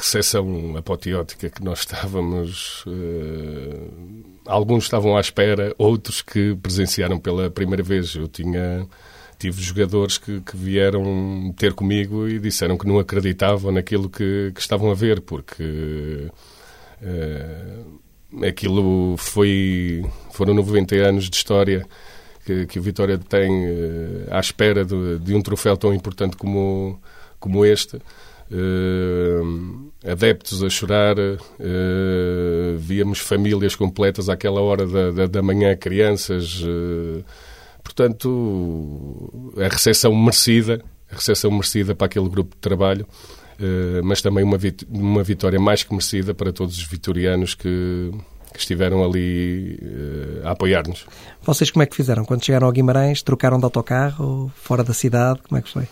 recessão 0.00 0.76
apoteótica 0.76 1.50
que 1.50 1.62
nós 1.62 1.80
estávamos. 1.80 2.84
Uh, 2.86 4.40
alguns 4.46 4.84
estavam 4.84 5.16
à 5.16 5.20
espera, 5.20 5.74
outros 5.78 6.22
que 6.22 6.56
presenciaram 6.56 7.18
pela 7.18 7.50
primeira 7.50 7.82
vez. 7.82 8.14
Eu 8.14 8.26
tinha. 8.26 8.86
Tive 9.38 9.62
jogadores 9.62 10.18
que, 10.18 10.40
que 10.42 10.54
vieram 10.54 11.54
ter 11.56 11.72
comigo 11.72 12.28
e 12.28 12.38
disseram 12.38 12.76
que 12.76 12.86
não 12.86 12.98
acreditavam 12.98 13.72
naquilo 13.72 14.10
que, 14.10 14.52
que 14.54 14.60
estavam 14.60 14.90
a 14.90 14.94
ver, 14.94 15.22
porque 15.22 16.30
uh, 17.00 18.44
aquilo 18.44 19.16
foi. 19.16 20.04
Foram 20.30 20.52
90 20.52 20.94
anos 20.96 21.30
de 21.30 21.36
história 21.36 21.86
que, 22.44 22.66
que 22.66 22.78
o 22.78 22.82
Vitória 22.82 23.16
tem 23.16 23.50
uh, 23.50 24.26
à 24.30 24.40
espera 24.40 24.84
de, 24.84 25.18
de 25.20 25.34
um 25.34 25.40
troféu 25.40 25.76
tão 25.76 25.94
importante 25.94 26.36
como, 26.36 27.00
como 27.38 27.64
este 27.64 27.98
adeptos 30.04 30.62
a 30.62 30.70
chorar, 30.70 31.16
uh, 31.18 31.38
víamos 32.78 33.18
famílias 33.18 33.74
completas 33.74 34.28
àquela 34.28 34.60
hora 34.60 34.86
da, 34.86 35.10
da, 35.10 35.26
da 35.26 35.42
manhã, 35.42 35.76
crianças. 35.76 36.60
Uh, 36.60 37.24
portanto, 37.82 39.52
a 39.56 39.68
recepção 39.68 40.14
merecida, 40.14 40.82
a 41.10 41.16
recepção 41.16 41.50
merecida 41.50 41.94
para 41.94 42.06
aquele 42.06 42.28
grupo 42.28 42.54
de 42.54 42.60
trabalho, 42.60 43.06
mas 44.02 44.22
também 44.22 44.42
uma, 44.42 44.56
vit 44.56 44.86
uma 44.88 45.22
vitória 45.22 45.60
mais 45.60 45.82
que 45.82 45.92
merecida 45.92 46.32
para 46.32 46.50
todos 46.50 46.78
os 46.78 46.84
vitorianos 46.84 47.54
que, 47.54 48.10
que 48.54 48.58
estiveram 48.58 49.04
ali 49.04 49.78
uh, 49.82 50.48
a 50.48 50.52
apoiar-nos. 50.52 51.04
Vocês 51.42 51.70
como 51.70 51.82
é 51.82 51.86
que 51.86 51.94
fizeram? 51.94 52.24
Quando 52.24 52.42
chegaram 52.42 52.66
ao 52.66 52.72
Guimarães, 52.72 53.22
trocaram 53.22 53.58
de 53.58 53.64
autocarro 53.64 54.50
fora 54.56 54.82
da 54.82 54.94
cidade? 54.94 55.40
Como 55.46 55.58
é 55.58 55.62
que 55.62 55.68
foi? 55.68 55.86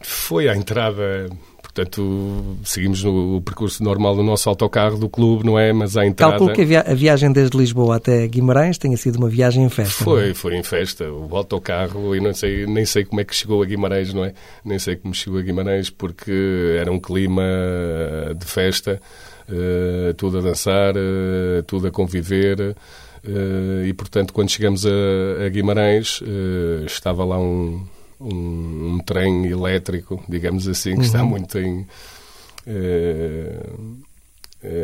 Foi 0.00 0.48
à 0.48 0.56
entrada 0.56 1.28
Portanto, 1.74 2.58
seguimos 2.64 3.02
no, 3.02 3.36
o 3.36 3.40
percurso 3.40 3.82
normal 3.82 4.14
do 4.14 4.22
nosso 4.22 4.46
autocarro 4.46 4.98
do 4.98 5.08
clube, 5.08 5.46
não 5.46 5.58
é? 5.58 5.72
Mas 5.72 5.96
à 5.96 6.04
entrada... 6.04 6.32
Calculo 6.32 6.52
que 6.52 6.60
a, 6.60 6.64
via 6.66 6.80
a 6.82 6.94
viagem 6.94 7.32
desde 7.32 7.56
Lisboa 7.56 7.96
até 7.96 8.26
Guimarães 8.28 8.76
tenha 8.76 8.96
sido 8.98 9.16
uma 9.16 9.28
viagem 9.30 9.64
em 9.64 9.70
festa. 9.70 10.04
Foi, 10.04 10.30
é? 10.30 10.34
foi 10.34 10.54
em 10.54 10.62
festa. 10.62 11.10
O 11.10 11.34
autocarro, 11.34 12.14
e 12.14 12.20
não 12.20 12.34
sei, 12.34 12.66
nem 12.66 12.84
sei 12.84 13.06
como 13.06 13.22
é 13.22 13.24
que 13.24 13.34
chegou 13.34 13.62
a 13.62 13.64
Guimarães, 13.64 14.12
não 14.12 14.22
é? 14.22 14.34
Nem 14.62 14.78
sei 14.78 14.96
como 14.96 15.14
chegou 15.14 15.38
a 15.38 15.42
Guimarães, 15.42 15.88
porque 15.88 16.76
era 16.78 16.92
um 16.92 17.00
clima 17.00 17.42
de 18.38 18.44
festa, 18.44 19.00
uh, 19.48 20.12
tudo 20.12 20.38
a 20.38 20.40
dançar, 20.42 20.94
uh, 20.94 21.62
tudo 21.66 21.86
a 21.86 21.90
conviver. 21.90 22.76
Uh, 23.24 23.86
e, 23.86 23.94
portanto, 23.94 24.34
quando 24.34 24.50
chegamos 24.50 24.84
a, 24.84 24.90
a 25.46 25.48
Guimarães, 25.48 26.22
estava 26.84 27.24
lá 27.24 27.38
um 27.38 27.82
um, 28.22 28.94
um 28.94 28.98
trem 29.00 29.46
elétrico, 29.46 30.22
digamos 30.28 30.68
assim, 30.68 30.92
que 30.92 30.98
uhum. 30.98 31.02
está 31.02 31.24
muito 31.24 31.58
em, 31.58 31.86
eh, 32.66 33.60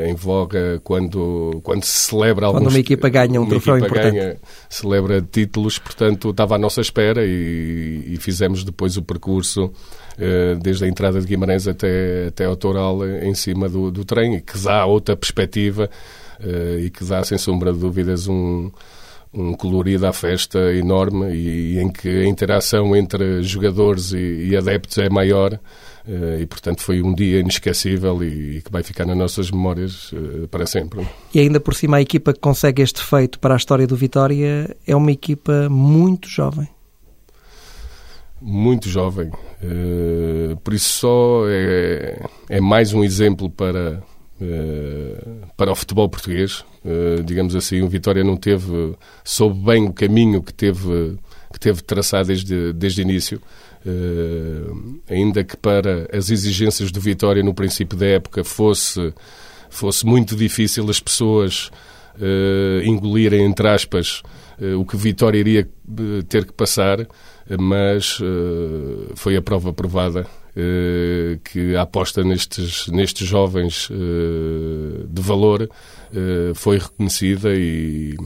em 0.08 0.14
voga 0.14 0.80
quando, 0.82 1.60
quando 1.62 1.84
se 1.84 2.08
celebra 2.08 2.46
alguns... 2.46 2.62
Quando 2.62 2.72
uma 2.72 2.80
equipa 2.80 3.08
ganha 3.08 3.40
um 3.40 3.46
troféu 3.46 3.78
importante. 3.78 4.14
Ganha, 4.14 4.36
celebra 4.68 5.22
títulos, 5.22 5.78
portanto, 5.78 6.30
estava 6.30 6.56
à 6.56 6.58
nossa 6.58 6.80
espera 6.80 7.24
e, 7.24 8.04
e 8.08 8.16
fizemos 8.16 8.64
depois 8.64 8.96
o 8.96 9.02
percurso 9.02 9.72
eh, 10.18 10.56
desde 10.60 10.84
a 10.84 10.88
entrada 10.88 11.20
de 11.20 11.26
Guimarães 11.26 11.68
até, 11.68 12.26
até 12.26 12.44
ao 12.44 12.56
Toral 12.56 13.06
em 13.06 13.34
cima 13.34 13.68
do, 13.68 13.90
do 13.92 14.04
trem, 14.04 14.34
e 14.34 14.40
que 14.40 14.58
dá 14.58 14.84
outra 14.84 15.16
perspectiva 15.16 15.88
eh, 16.40 16.80
e 16.86 16.90
que 16.90 17.04
dá, 17.04 17.22
sem 17.22 17.38
sombra 17.38 17.72
de 17.72 17.78
dúvidas, 17.78 18.26
um 18.26 18.70
um 19.32 19.52
colorido 19.52 20.06
à 20.06 20.12
festa 20.12 20.58
enorme 20.74 21.34
e, 21.34 21.78
em 21.78 21.90
que 21.90 22.08
a 22.08 22.26
interação 22.26 22.96
entre 22.96 23.42
jogadores 23.42 24.12
e, 24.12 24.48
e 24.48 24.56
adeptos 24.56 24.96
é 24.98 25.08
maior 25.08 25.54
uh, 25.54 26.40
e, 26.40 26.46
portanto, 26.46 26.82
foi 26.82 27.02
um 27.02 27.14
dia 27.14 27.40
inesquecível 27.40 28.22
e, 28.22 28.58
e, 28.58 28.62
que 28.62 28.72
vai 28.72 28.82
ficar 28.82 29.04
nas 29.04 29.16
nossas 29.16 29.50
memórias 29.50 30.12
uh, 30.12 30.48
para 30.50 30.66
sempre. 30.66 31.06
E 31.34 31.40
ainda 31.40 31.60
por 31.60 31.74
cima, 31.74 31.98
a 31.98 32.00
equipa 32.00 32.32
que 32.32 32.40
consegue 32.40 32.82
este 32.82 33.02
feito 33.02 33.38
para 33.38 33.54
a 33.54 33.56
história 33.56 33.86
do 33.86 33.96
Vitória 33.96 34.76
é 34.86 34.96
uma 34.96 35.12
equipa 35.12 35.68
muito 35.68 36.28
jovem. 36.28 36.68
Muito 38.40 38.88
jovem. 38.88 39.30
Uh, 39.62 40.56
por 40.62 40.72
isso 40.72 41.00
só 41.00 41.42
é, 41.48 42.24
é 42.48 42.60
mais 42.60 42.92
um 42.94 43.02
exemplo 43.02 43.50
para 43.50 44.00
eh, 44.00 44.02
para 45.56 45.72
o 45.72 45.74
futebol 45.74 46.08
português. 46.08 46.64
Uh, 46.84 47.22
digamos 47.24 47.54
assim, 47.56 47.82
o 47.82 47.88
Vitória 47.88 48.22
não 48.22 48.36
teve, 48.36 48.94
soube 49.24 49.58
bem 49.64 49.86
o 49.86 49.92
caminho 49.92 50.42
que 50.42 50.54
teve, 50.54 51.18
que 51.52 51.58
teve 51.58 51.82
traçado 51.82 52.28
desde, 52.28 52.72
desde 52.72 53.02
início. 53.02 53.40
Uh, 53.84 55.00
ainda 55.08 55.42
que 55.42 55.56
para 55.56 56.08
as 56.12 56.30
exigências 56.30 56.90
do 56.92 57.00
Vitória 57.00 57.42
no 57.42 57.54
princípio 57.54 57.98
da 57.98 58.06
época 58.06 58.44
fosse, 58.44 59.12
fosse 59.68 60.06
muito 60.06 60.36
difícil 60.36 60.88
as 60.88 61.00
pessoas 61.00 61.70
engolirem, 62.84 63.44
entre 63.44 63.68
aspas, 63.68 64.24
o 64.76 64.84
que 64.84 64.96
Vitória 64.96 65.38
iria 65.38 65.68
ter 66.28 66.44
que 66.44 66.52
passar, 66.52 67.06
mas 67.56 68.18
foi 69.14 69.36
a 69.36 69.42
prova 69.42 69.72
provada 69.72 70.26
eh, 70.60 71.38
que 71.44 71.76
a 71.76 71.82
aposta 71.82 72.24
nestes, 72.24 72.88
nestes 72.88 73.28
jovens 73.28 73.88
eh, 73.92 75.04
de 75.08 75.22
valor 75.22 75.70
foi 76.54 76.78
reconhecida 76.78 77.54
e, 77.54 78.16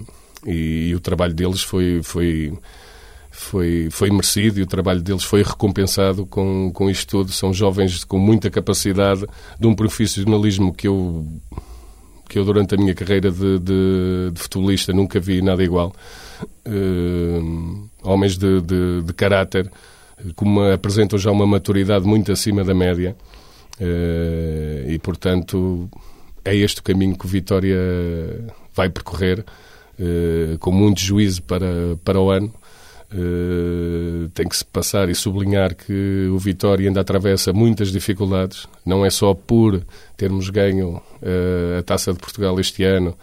e, 0.47 0.89
e, 0.89 0.95
o 0.95 1.01
trabalho 1.01 1.35
deles 1.35 1.63
foi, 1.63 2.01
foi, 2.03 2.57
foi, 3.31 3.89
foi 3.91 4.11
merecido 4.11 4.61
e 4.61 4.63
o 4.63 4.67
trabalho 4.67 5.03
deles 5.03 5.25
foi 5.25 5.43
recompensado 5.43 6.25
com, 6.25 6.71
com 6.73 6.89
isto 6.89 7.19
tudo. 7.19 7.33
São 7.33 7.53
jovens 7.53 8.05
com 8.05 8.19
muita 8.19 8.49
capacidade 8.51 9.27
de 9.61 9.67
um 9.67 9.75
profissionalismo 9.75 10.73
que 10.73 10.89
eu 10.89 11.27
que 12.29 12.39
eu 12.39 12.47
durante 12.47 12.75
a 12.75 12.79
minha 12.79 12.95
carreira 12.95 13.31
de, 13.31 13.59
de, 13.59 14.31
de 14.33 14.41
futebolista 14.41 14.91
nunca 14.91 15.21
vi 15.21 15.43
nada 15.43 15.63
igual. 15.63 15.93
Uh, 16.67 17.91
homens 18.03 18.37
de, 18.37 18.61
de, 18.61 19.03
de 19.03 19.13
caráter, 19.13 19.71
como 20.37 20.63
apresentam 20.63 21.19
já 21.19 21.31
uma 21.31 21.47
maturidade 21.47 22.07
muito 22.07 22.31
acima 22.31 22.63
da 22.63 22.75
média 22.75 23.17
eh, 23.81 24.87
e, 24.89 24.99
portanto, 24.99 25.89
é 26.45 26.55
este 26.55 26.81
o 26.81 26.83
caminho 26.83 27.17
que 27.17 27.27
o 27.27 27.29
Vitória 27.29 27.77
vai 28.75 28.89
percorrer 28.89 29.45
eh, 29.99 30.57
com 30.61 30.71
muito 30.71 31.01
juízo 31.01 31.43
para, 31.43 31.97
para 32.05 32.21
o 32.21 32.31
ano. 32.31 32.53
Uh, 33.15 34.31
tem 34.31 34.49
que 34.49 34.57
se 34.57 34.65
passar 34.65 35.11
e 35.11 35.15
sublinhar 35.15 35.75
que 35.75 36.31
o 36.33 36.39
Vitória 36.39 36.89
ainda 36.89 37.03
atravessa 37.03 37.53
muitas 37.53 37.93
dificuldades, 37.93 38.67
não 38.87 39.05
é 39.05 39.11
só 39.11 39.35
por 39.35 39.85
termos 40.17 40.49
ganho 40.49 40.99
a 41.79 41.83
Taça 41.83 42.15
de 42.15 42.19
Portugal 42.19 42.59
este 42.59 42.83
ano 42.85 43.15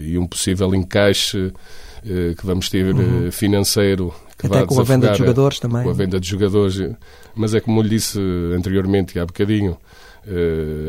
e 0.00 0.16
um 0.16 0.26
possível 0.26 0.74
encaixe 0.74 1.52
que 2.02 2.46
vamos 2.46 2.68
ter 2.68 2.94
uhum. 2.94 3.30
financeiro 3.30 4.12
que 4.38 4.46
Até 4.46 4.64
com 4.64 4.80
a 4.80 4.84
venda 4.84 5.10
de 5.10 5.18
jogadores 5.18 5.58
também. 5.58 5.82
Com 5.82 5.90
a 5.90 5.92
venda 5.92 6.18
de 6.18 6.26
jogadores. 6.26 6.80
Mas 7.34 7.54
é 7.54 7.60
como 7.60 7.82
lhe 7.82 7.90
disse 7.90 8.18
anteriormente, 8.56 9.18
há 9.18 9.26
bocadinho, 9.26 9.76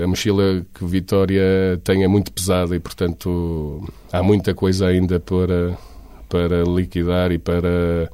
a 0.01 0.07
mochila 0.07 0.65
que 0.73 0.85
Vitória 0.85 1.79
tem 1.83 2.03
é 2.03 2.07
muito 2.07 2.31
pesada 2.31 2.75
e, 2.75 2.79
portanto, 2.79 3.85
há 4.11 4.23
muita 4.23 4.53
coisa 4.53 4.87
ainda 4.87 5.19
para, 5.19 5.77
para 6.29 6.63
liquidar 6.63 7.31
e 7.31 7.37
para, 7.37 8.09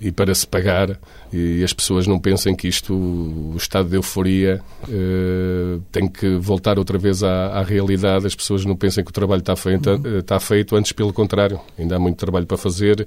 e 0.00 0.12
para 0.12 0.34
se 0.34 0.46
pagar 0.46 0.98
e 1.32 1.62
as 1.64 1.72
pessoas 1.72 2.06
não 2.06 2.18
pensem 2.18 2.54
que 2.54 2.68
isto, 2.68 2.94
o 2.94 3.54
estado 3.56 3.88
de 3.88 3.96
euforia, 3.96 4.62
eh, 4.88 5.78
tem 5.90 6.06
que 6.08 6.36
voltar 6.36 6.78
outra 6.78 6.98
vez 6.98 7.22
à, 7.22 7.48
à, 7.48 7.62
realidade. 7.62 8.26
As 8.26 8.34
pessoas 8.34 8.64
não 8.64 8.76
pensem 8.76 9.04
que 9.04 9.10
o 9.10 9.12
trabalho 9.12 9.40
está 9.40 9.56
feito, 9.56 9.90
uhum. 9.90 10.18
está 10.18 10.38
feito, 10.38 10.76
antes 10.76 10.92
pelo 10.92 11.12
contrário. 11.12 11.60
Ainda 11.78 11.96
há 11.96 11.98
muito 11.98 12.16
trabalho 12.16 12.46
para 12.46 12.56
fazer 12.56 13.00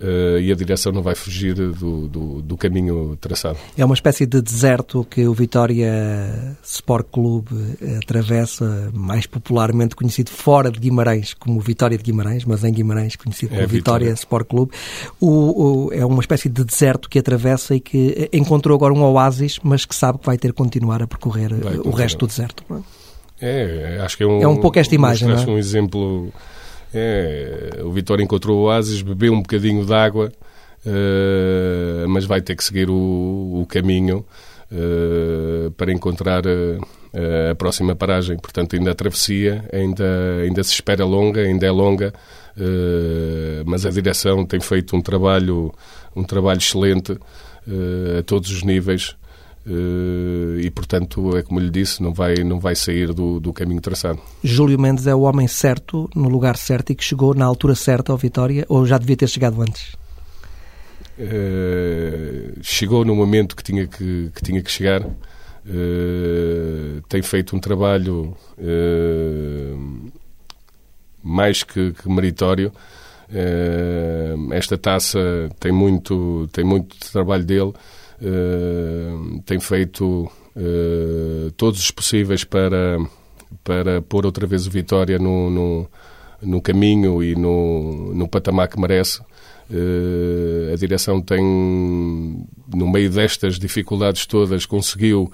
uh, 0.00 0.38
e 0.40 0.50
a 0.50 0.54
direção 0.54 0.92
não 0.92 1.02
vai 1.02 1.14
fugir 1.14 1.54
do, 1.54 2.08
do, 2.08 2.42
do, 2.42 2.56
caminho 2.56 3.16
traçado. 3.20 3.58
É 3.76 3.84
uma 3.84 3.94
espécie 3.94 4.26
de 4.26 4.42
deserto 4.42 5.06
que 5.08 5.26
o 5.26 5.32
Vitória 5.32 6.56
Sport 6.62 7.06
Clube 7.10 7.54
atravessa, 7.98 8.90
mais 8.92 9.26
popularmente 9.26 9.94
conhecido 9.94 10.30
fora 10.30 10.70
de 10.70 10.78
Guimarães, 10.78 11.34
como 11.34 11.60
Vitória 11.60 11.96
de 11.96 12.02
Guimarães, 12.02 12.44
mas 12.44 12.64
em 12.64 12.72
Guimarães 12.72 13.16
conhecido 13.16 13.50
como 13.50 13.62
é 13.62 13.66
Vitória, 13.66 14.06
Vitória 14.06 14.12
Sport 14.14 14.48
Clube. 14.48 14.72
O, 15.20 15.86
o, 15.86 15.92
é 15.92 16.04
uma 16.04 16.20
espécie 16.34 16.48
de 16.48 16.64
deserto 16.64 17.08
que 17.08 17.18
atravessa 17.18 17.74
e 17.74 17.80
que 17.80 18.28
encontrou 18.32 18.76
agora 18.76 18.92
um 18.92 19.02
oásis, 19.02 19.58
mas 19.62 19.84
que 19.84 19.94
sabe 19.94 20.18
que 20.18 20.26
vai 20.26 20.38
ter 20.38 20.48
que 20.48 20.54
continuar 20.54 21.02
a 21.02 21.06
percorrer 21.06 21.54
vai 21.54 21.76
o 21.78 21.90
resto 21.90 22.18
do 22.18 22.26
deserto. 22.26 22.64
É, 23.40 23.98
acho 24.02 24.16
que 24.16 24.22
é 24.22 24.26
um, 24.26 24.42
é 24.42 24.48
um 24.48 24.56
pouco 24.56 24.78
esta 24.78 24.94
imagem. 24.94 25.30
Acho 25.30 25.48
é? 25.48 25.52
um 25.52 25.58
exemplo 25.58 26.32
é, 26.92 27.80
o 27.84 27.92
Vitória 27.92 28.22
encontrou 28.22 28.58
o 28.58 28.62
oásis, 28.64 29.00
bebeu 29.00 29.32
um 29.32 29.42
bocadinho 29.42 29.84
de 29.84 29.94
água, 29.94 30.32
uh, 30.84 32.08
mas 32.08 32.24
vai 32.24 32.40
ter 32.40 32.56
que 32.56 32.64
seguir 32.64 32.90
o, 32.90 33.60
o 33.62 33.66
caminho 33.68 34.24
uh, 34.72 35.70
para 35.72 35.92
encontrar 35.92 36.44
uh, 36.46 37.50
a 37.50 37.54
próxima 37.54 37.94
paragem. 37.94 38.36
Portanto, 38.36 38.74
ainda 38.74 38.90
a 38.90 38.94
travessia 38.94 39.64
ainda, 39.72 40.04
ainda 40.42 40.62
se 40.64 40.72
espera 40.72 41.04
longa, 41.04 41.40
ainda 41.40 41.66
é 41.66 41.70
longa, 41.70 42.12
mas 43.64 43.86
a 43.86 43.90
direção 43.90 44.44
tem 44.44 44.60
feito 44.60 44.94
um 44.94 45.00
trabalho, 45.00 45.72
um 46.14 46.24
trabalho 46.24 46.58
excelente 46.58 47.12
a 48.18 48.22
todos 48.22 48.50
os 48.50 48.62
níveis. 48.62 49.16
Uh, 49.66 50.58
e, 50.58 50.70
portanto, 50.70 51.36
é 51.36 51.42
como 51.42 51.60
lhe 51.60 51.68
disse, 51.68 52.02
não 52.02 52.14
vai, 52.14 52.36
não 52.36 52.58
vai 52.58 52.74
sair 52.74 53.12
do, 53.12 53.38
do 53.38 53.52
caminho 53.52 53.80
traçado. 53.80 54.18
Júlio 54.42 54.78
Mendes 54.80 55.06
é 55.06 55.14
o 55.14 55.20
homem 55.20 55.46
certo, 55.46 56.08
no 56.14 56.28
lugar 56.28 56.56
certo 56.56 56.90
e 56.90 56.94
que 56.94 57.04
chegou 57.04 57.34
na 57.34 57.44
altura 57.44 57.74
certa 57.74 58.10
ao 58.10 58.16
Vitória 58.16 58.64
ou 58.68 58.86
já 58.86 58.96
devia 58.96 59.16
ter 59.16 59.28
chegado 59.28 59.60
antes? 59.60 59.94
Uh, 61.18 62.58
chegou 62.62 63.04
no 63.04 63.14
momento 63.14 63.54
que 63.54 63.62
tinha 63.62 63.86
que, 63.86 64.30
que 64.34 64.42
tinha 64.42 64.62
que 64.62 64.70
chegar. 64.70 65.02
Uh, 65.04 67.02
tem 67.06 67.20
feito 67.20 67.54
um 67.54 67.60
trabalho 67.60 68.34
mais 71.22 71.62
que, 71.62 71.92
que 71.92 72.08
meritório. 72.08 72.72
Esta 74.52 74.76
taça 74.76 75.18
tem 75.58 75.70
muito, 75.72 76.48
tem 76.52 76.64
muito 76.64 76.96
trabalho 77.12 77.44
dele. 77.44 77.72
Eh, 78.22 79.40
tem 79.46 79.58
feito 79.58 80.30
uh, 80.54 81.50
todos 81.56 81.80
os 81.80 81.90
possíveis 81.90 82.44
para, 82.44 82.98
para 83.64 84.02
pôr 84.02 84.26
outra 84.26 84.46
vez 84.46 84.66
o 84.66 84.70
Vitória 84.70 85.18
no, 85.18 85.48
no, 85.48 85.90
no 86.42 86.60
caminho 86.60 87.22
e 87.22 87.34
no, 87.34 88.12
no 88.14 88.28
patamar 88.28 88.68
que 88.68 88.78
merece. 88.78 89.22
Uh, 89.70 90.72
a 90.72 90.76
direção 90.76 91.22
tem, 91.22 91.42
no 91.42 92.90
meio 92.90 93.08
destas 93.10 93.58
dificuldades 93.58 94.26
todas, 94.26 94.66
conseguiu 94.66 95.32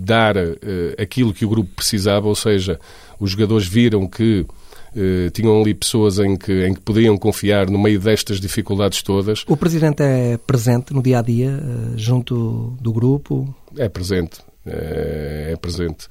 dar 0.00 0.36
aquilo 0.96 1.34
que 1.34 1.44
o 1.44 1.48
grupo 1.48 1.68
precisava, 1.74 2.28
ou 2.28 2.36
seja, 2.36 2.78
os 3.18 3.32
jogadores 3.32 3.66
viram 3.66 4.06
que 4.06 4.46
eh, 4.94 5.30
tinham 5.30 5.60
ali 5.60 5.74
pessoas 5.74 6.18
em 6.18 6.36
que, 6.36 6.66
em 6.66 6.74
que 6.74 6.80
podiam 6.80 7.16
confiar 7.18 7.68
no 7.68 7.78
meio 7.78 8.00
destas 8.00 8.40
dificuldades 8.40 9.02
todas. 9.02 9.44
O 9.46 9.56
Presidente 9.56 10.02
é 10.02 10.38
presente 10.38 10.94
no 10.94 11.02
dia 11.02 11.18
a 11.18 11.22
dia, 11.22 11.50
eh, 11.50 11.92
junto 11.96 12.76
do 12.80 12.92
grupo? 12.92 13.54
É 13.76 13.88
presente, 13.88 14.40
é, 14.64 15.50
é 15.52 15.56
presente. 15.56 16.06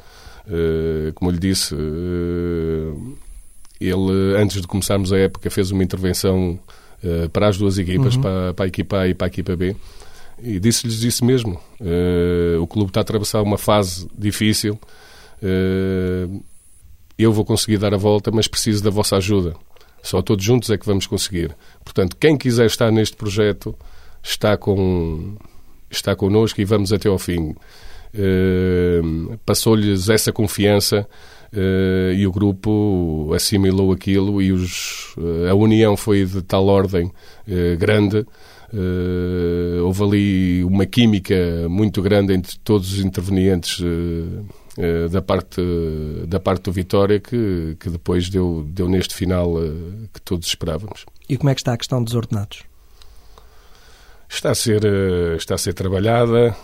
Como 1.15 1.31
lhe 1.31 1.39
disse, 1.39 1.73
ele, 3.81 4.37
antes 4.37 4.61
de 4.61 4.67
começarmos 4.67 5.11
a 5.11 5.17
época, 5.17 5.49
fez 5.49 5.71
uma 5.71 5.83
intervenção 5.83 6.59
para 7.33 7.47
as 7.47 7.57
duas 7.57 7.79
equipas, 7.79 8.15
uhum. 8.15 8.21
para, 8.21 8.53
para, 8.53 8.65
a 8.65 8.67
equipa 8.67 8.99
A 8.99 9.07
e 9.07 9.15
para 9.15 9.25
a 9.25 9.29
equipa 9.29 9.55
B, 9.55 9.75
e 10.43 10.59
disse-lhes 10.59 11.01
isso 11.01 11.25
mesmo. 11.25 11.59
o 12.61 12.67
clube 12.67 12.91
está 12.91 12.99
a 12.99 13.01
atravessar 13.01 13.41
uma 13.41 13.57
fase 13.57 14.07
difícil 14.15 14.79
eu 17.17 17.31
vou 17.31 17.45
conseguir 17.45 17.77
dar 17.77 17.93
a 17.93 17.97
volta, 17.97 18.31
mas 18.31 18.47
preciso 18.47 18.83
da 18.83 18.89
vossa 18.89 19.17
ajuda. 19.17 19.55
Só 20.03 20.21
todos 20.21 20.45
juntos 20.45 20.69
é 20.69 20.77
que 20.77 20.85
vamos 20.85 21.07
conseguir. 21.07 21.55
Portanto, 21.83 22.15
quem 22.17 22.37
quiser 22.37 22.67
estar 22.67 22.91
neste 22.91 23.15
projeto 23.15 23.75
está, 24.21 24.55
com, 24.57 25.35
está 25.89 26.15
connosco 26.15 26.61
e 26.61 26.65
vamos 26.65 26.93
até 26.93 27.09
ao 27.09 27.17
fim. 27.17 27.55
Uh, 28.13 29.37
Passou-lhes 29.45 30.07
essa 30.09 30.31
confiança 30.31 31.07
uh, 31.51 32.13
e 32.13 32.27
o 32.27 32.31
grupo 32.31 33.31
assimilou 33.33 33.91
aquilo 33.91 34.41
e 34.41 34.51
os, 34.51 35.15
uh, 35.17 35.49
a 35.49 35.53
união 35.55 35.97
foi 35.97 36.23
de 36.23 36.41
tal 36.41 36.67
ordem 36.67 37.11
grande. 37.77 38.25
houve 39.83 40.03
ali 40.03 40.63
uma 40.63 40.85
química 40.85 41.35
muito 41.69 42.01
grande 42.01 42.33
entre 42.33 42.57
todos 42.63 42.93
os 42.93 42.99
intervenientes 43.03 43.81
da 45.09 45.21
parte 45.21 45.61
da 46.27 46.39
parte 46.39 46.63
do 46.63 46.71
Vitória 46.71 47.19
que, 47.19 47.77
que 47.79 47.89
depois 47.89 48.29
deu, 48.29 48.65
deu 48.67 48.89
neste 48.89 49.15
final 49.15 49.63
eh, 49.63 50.07
que 50.13 50.21
todos 50.21 50.47
esperávamos. 50.47 51.05
E 51.29 51.37
como 51.37 51.49
é 51.49 51.55
que 51.55 51.61
está 51.61 51.73
a 51.73 51.77
questão 51.77 52.03
dos 52.03 52.13
ordenados? 52.13 52.63
Está 54.27 54.51
a 54.51 54.55
ser, 54.55 54.83
eh, 54.83 55.35
está 55.37 55.55
a 55.55 55.57
ser 55.57 55.73
trabalhada. 55.73 56.55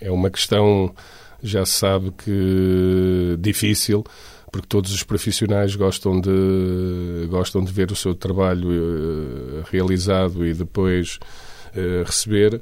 É 0.00 0.10
uma 0.10 0.30
questão, 0.30 0.94
já 1.42 1.64
se 1.66 1.72
sabe 1.72 2.12
que 2.12 3.36
difícil, 3.40 4.04
porque 4.52 4.66
todos 4.68 4.92
os 4.92 5.02
profissionais 5.02 5.74
gostam 5.74 6.20
de, 6.20 7.26
gostam 7.28 7.64
de 7.64 7.72
ver 7.72 7.90
o 7.90 7.96
seu 7.96 8.14
trabalho 8.14 9.62
realizado 9.70 10.44
e 10.46 10.54
depois 10.54 11.18
receber. 12.04 12.60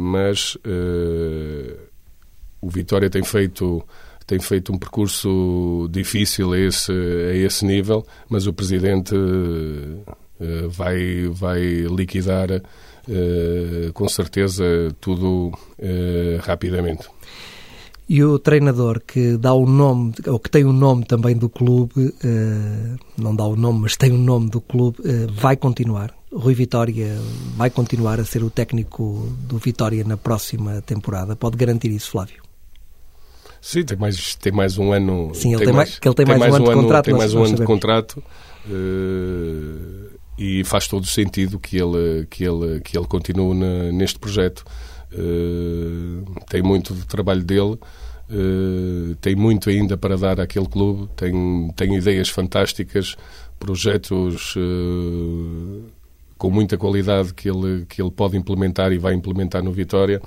mas 0.00 0.56
o 2.66 2.70
Vitória 2.70 3.08
tem 3.08 3.22
feito 3.22 3.84
tem 4.26 4.40
feito 4.40 4.72
um 4.72 4.78
percurso 4.78 5.88
difícil 5.88 6.52
a 6.52 6.58
esse, 6.58 6.90
a 6.90 7.34
esse 7.36 7.64
nível, 7.64 8.04
mas 8.28 8.46
o 8.46 8.52
Presidente 8.52 9.14
uh, 9.14 10.68
vai, 10.68 11.28
vai 11.30 11.60
liquidar 11.82 12.50
uh, 12.50 13.92
com 13.94 14.08
certeza 14.08 14.64
tudo 15.00 15.52
uh, 15.78 16.40
rapidamente. 16.40 17.08
E 18.08 18.22
o 18.22 18.38
treinador 18.38 19.00
que 19.04 19.36
dá 19.36 19.52
o 19.52 19.64
nome, 19.64 20.12
ou 20.26 20.40
que 20.40 20.50
tem 20.50 20.64
o 20.64 20.72
nome 20.72 21.04
também 21.04 21.36
do 21.36 21.48
clube, 21.48 22.14
não 23.18 23.34
dá 23.34 23.44
o 23.44 23.56
nome, 23.56 23.80
mas 23.80 23.96
tem 23.96 24.12
o 24.12 24.16
nome 24.16 24.48
do 24.48 24.60
clube, 24.60 24.98
vai 25.32 25.56
continuar? 25.56 26.14
Rui 26.32 26.54
Vitória 26.54 27.18
vai 27.56 27.68
continuar 27.68 28.20
a 28.20 28.24
ser 28.24 28.44
o 28.44 28.50
técnico 28.50 29.28
do 29.40 29.58
Vitória 29.58 30.04
na 30.04 30.16
próxima 30.16 30.80
temporada? 30.82 31.34
Pode 31.34 31.56
garantir 31.56 31.90
isso, 31.90 32.12
Flávio? 32.12 32.45
Sim, 33.66 33.82
tem 33.82 33.98
mais, 33.98 34.36
tem 34.36 34.52
mais 34.52 34.78
um 34.78 34.92
ano. 34.92 35.34
Sim, 35.34 35.54
ele 35.54 35.64
tem, 35.64 35.74
mais, 35.74 35.98
que 35.98 36.06
ele 36.06 36.14
tem, 36.14 36.24
tem 36.24 36.38
mais, 36.38 36.52
mais, 36.52 36.62
um 36.62 36.70
ano 36.70 36.76
de 36.76 36.82
contrato. 36.82 37.04
Tem 37.04 37.14
mais 37.14 37.34
um 37.34 37.42
ano 37.42 37.56
de 37.56 37.64
contrato 37.64 38.22
uh, 38.68 40.18
e 40.38 40.62
faz 40.62 40.86
todo 40.86 41.02
o 41.02 41.08
sentido 41.08 41.58
que 41.58 41.76
ele, 41.76 42.26
que 42.30 42.44
ele, 42.44 42.78
que 42.80 42.96
ele 42.96 43.08
continue 43.08 43.56
na, 43.56 43.90
neste 43.90 44.20
projeto. 44.20 44.64
Uh, 45.12 46.24
tem 46.48 46.62
muito 46.62 46.94
de 46.94 47.04
trabalho 47.08 47.42
dele. 47.42 47.76
Uh, 48.30 49.16
tem 49.20 49.34
muito 49.34 49.68
ainda 49.68 49.96
para 49.96 50.16
dar 50.16 50.40
àquele 50.40 50.68
clube, 50.68 51.08
tem, 51.16 51.68
tem 51.74 51.96
ideias 51.96 52.28
fantásticas, 52.28 53.16
projetos 53.58 54.54
uh, 54.54 55.82
com 56.38 56.50
muita 56.50 56.78
qualidade 56.78 57.34
que 57.34 57.50
ele, 57.50 57.84
que 57.88 58.00
ele 58.00 58.12
pode 58.12 58.36
implementar 58.36 58.92
e 58.92 58.98
vai 58.98 59.12
implementar 59.12 59.60
no 59.60 59.72
Vitória. 59.72 60.22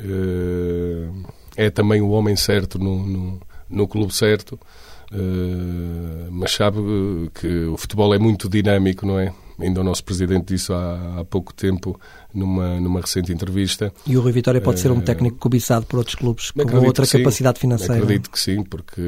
Uh, 0.00 1.41
é 1.56 1.70
também 1.70 2.00
o 2.00 2.10
homem 2.10 2.36
certo 2.36 2.78
no, 2.78 3.06
no, 3.06 3.40
no 3.68 3.88
clube 3.88 4.14
certo, 4.14 4.58
uh, 5.12 6.28
mas 6.30 6.52
sabe 6.52 6.78
que 7.34 7.64
o 7.66 7.76
futebol 7.76 8.14
é 8.14 8.18
muito 8.18 8.48
dinâmico, 8.48 9.06
não 9.06 9.18
é? 9.18 9.32
Ainda 9.60 9.80
o 9.80 9.84
nosso 9.84 10.02
presidente 10.02 10.54
disse 10.54 10.72
há, 10.72 11.18
há 11.20 11.24
pouco 11.24 11.52
tempo 11.52 12.00
numa, 12.34 12.80
numa 12.80 13.00
recente 13.00 13.32
entrevista. 13.32 13.92
E 14.06 14.16
o 14.16 14.20
Rui 14.20 14.32
Vitória 14.32 14.60
pode 14.60 14.80
ser 14.80 14.90
um 14.90 14.98
eh, 14.98 15.02
técnico 15.02 15.36
cobiçado 15.36 15.86
por 15.86 15.98
outros 15.98 16.16
clubes 16.16 16.50
com 16.50 16.78
outra 16.78 17.06
capacidade 17.06 17.60
financeira? 17.60 18.02
Acredito 18.02 18.30
que 18.30 18.40
sim, 18.40 18.62
porque 18.64 19.00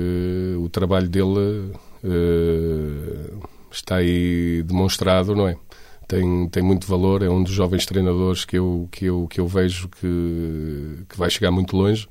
o 0.59 0.69
trabalho 0.69 1.09
dele 1.09 1.73
uh, 2.05 3.49
está 3.73 3.97
aí 3.97 4.63
demonstrado, 4.63 5.35
não 5.35 5.49
é? 5.49 5.57
tem, 6.07 6.49
tem 6.49 6.63
muito 6.63 6.87
valor, 6.87 7.23
é 7.23 7.29
um 7.29 7.43
dos 7.43 7.53
jovens 7.53 7.87
treinadores 7.87 8.45
que 8.45 8.57
eu, 8.57 8.89
que 8.91 9.07
eu, 9.07 9.27
que 9.29 9.41
eu 9.41 9.49
vejo 9.49 9.89
que, 9.89 11.05
que 11.09 11.19
vai 11.19 11.31
chegar 11.31 11.51
muito 11.51 11.77
longe. 11.77 12.09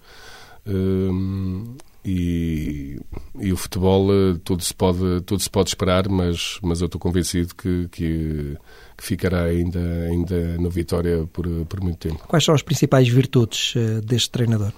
E, 2.05 2.99
e, 3.39 3.53
o 3.53 3.55
futebol 3.55 4.07
tudo 4.43 4.61
se 4.61 4.73
pode 4.73 5.21
tudo 5.25 5.41
se 5.41 5.49
pode 5.49 5.69
esperar 5.69 6.09
mas 6.09 6.59
mas 6.61 6.81
eu 6.81 6.87
estou 6.87 6.99
convencido 6.99 7.55
que, 7.55 7.87
que, 7.89 8.57
que 8.97 9.03
ficará 9.03 9.43
ainda 9.43 9.79
ainda 10.09 10.57
no 10.57 10.69
Vitória 10.69 11.25
por 11.31 11.47
por 11.65 11.79
muito 11.81 11.97
tempo. 11.97 12.27
Quais 12.27 12.43
são 12.43 12.53
as 12.53 12.61
principais 12.61 13.07
virtudes 13.07 13.75
uh, 13.75 14.01
deste 14.01 14.29
treinador? 14.31 14.73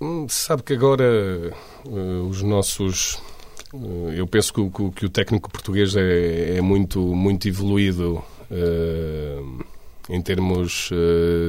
Hum, 0.00 0.26
sabe 0.28 0.62
que 0.62 0.74
agora 0.74 1.52
uh, 1.86 2.28
os 2.28 2.40
nossos 2.42 3.14
uh, 3.74 4.10
eu 4.14 4.28
penso 4.28 4.52
que, 4.52 4.70
que, 4.70 4.90
que, 4.92 5.06
o 5.06 5.10
técnico 5.10 5.50
português 5.50 5.96
é, 5.96 6.56
é 6.56 6.60
muito 6.60 7.00
muito 7.00 7.48
evoluído 7.48 8.22
em 10.10 10.20
termos 10.20 10.90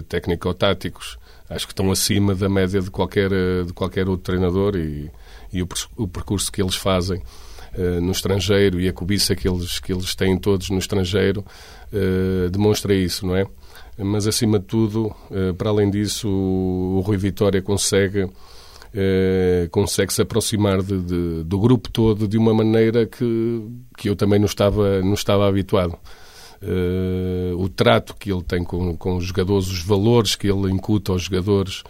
técnico-táticos 0.08 1.18
acho 1.56 1.66
que 1.68 1.74
estão 1.74 1.92
acima 1.92 2.34
da 2.34 2.50
média 2.50 2.82
de 2.82 2.90
qualquer, 2.90 3.32
eh, 3.32 3.64
de 3.66 3.74
qualquer 3.74 4.08
outro 4.10 4.24
treinador 4.24 4.76
e, 4.76 5.10
e 5.52 5.62
o, 5.62 5.68
o 5.98 6.08
percurso 6.08 6.52
que 6.52 6.62
eles 6.62 6.76
fazem 6.76 7.22
uh, 7.78 8.02
no 8.02 8.12
estrangeiro 8.12 8.80
e 8.80 8.88
a 8.88 8.94
cobiça 8.94 9.36
que 9.36 9.48
eles, 9.48 9.80
que 9.80 9.94
eles 9.94 10.16
têm 10.16 10.38
todos 10.38 10.70
no 10.70 10.80
estrangeiro 10.80 11.46
uh, 11.92 12.50
demonstra 12.50 12.94
isso, 12.94 13.26
não 13.26 13.36
é? 13.36 13.46
Mas, 13.96 14.26
acima 14.26 14.58
de 14.58 14.66
tudo, 14.66 15.16
uh, 15.30 15.54
para 15.56 15.70
além 15.70 15.92
disso, 15.92 16.28
o, 16.28 16.98
o 16.98 17.00
Rui 17.02 17.18
Vitória 17.18 17.62
consegue 17.62 18.30
consegue 19.72 20.14
se 20.14 20.22
aproximar 20.22 20.84
de, 20.84 21.02
de, 21.02 21.44
do 21.44 21.58
grupo 21.58 21.90
todo 21.90 22.28
de 22.28 22.38
uma 22.38 22.54
maneira 22.54 23.08
que, 23.08 23.68
que 23.98 24.08
eu 24.08 24.16
também 24.16 24.38
não 24.38 24.46
estava, 24.46 25.02
não 25.02 25.16
estava 25.16 25.48
habituado 25.48 25.98
uh, 26.64 27.62
o 27.62 27.70
trato 27.70 28.16
que 28.16 28.32
ele 28.32 28.44
tem 28.44 28.64
com, 28.64 28.96
com 28.96 29.18
os 29.18 29.26
jogadores, 29.26 29.68
os 29.68 29.84
valores 29.84 30.36
que 30.36 30.48
ele 30.48 30.72
incuta 30.72 31.12
aos 31.12 31.24
jogadores, 31.24 31.84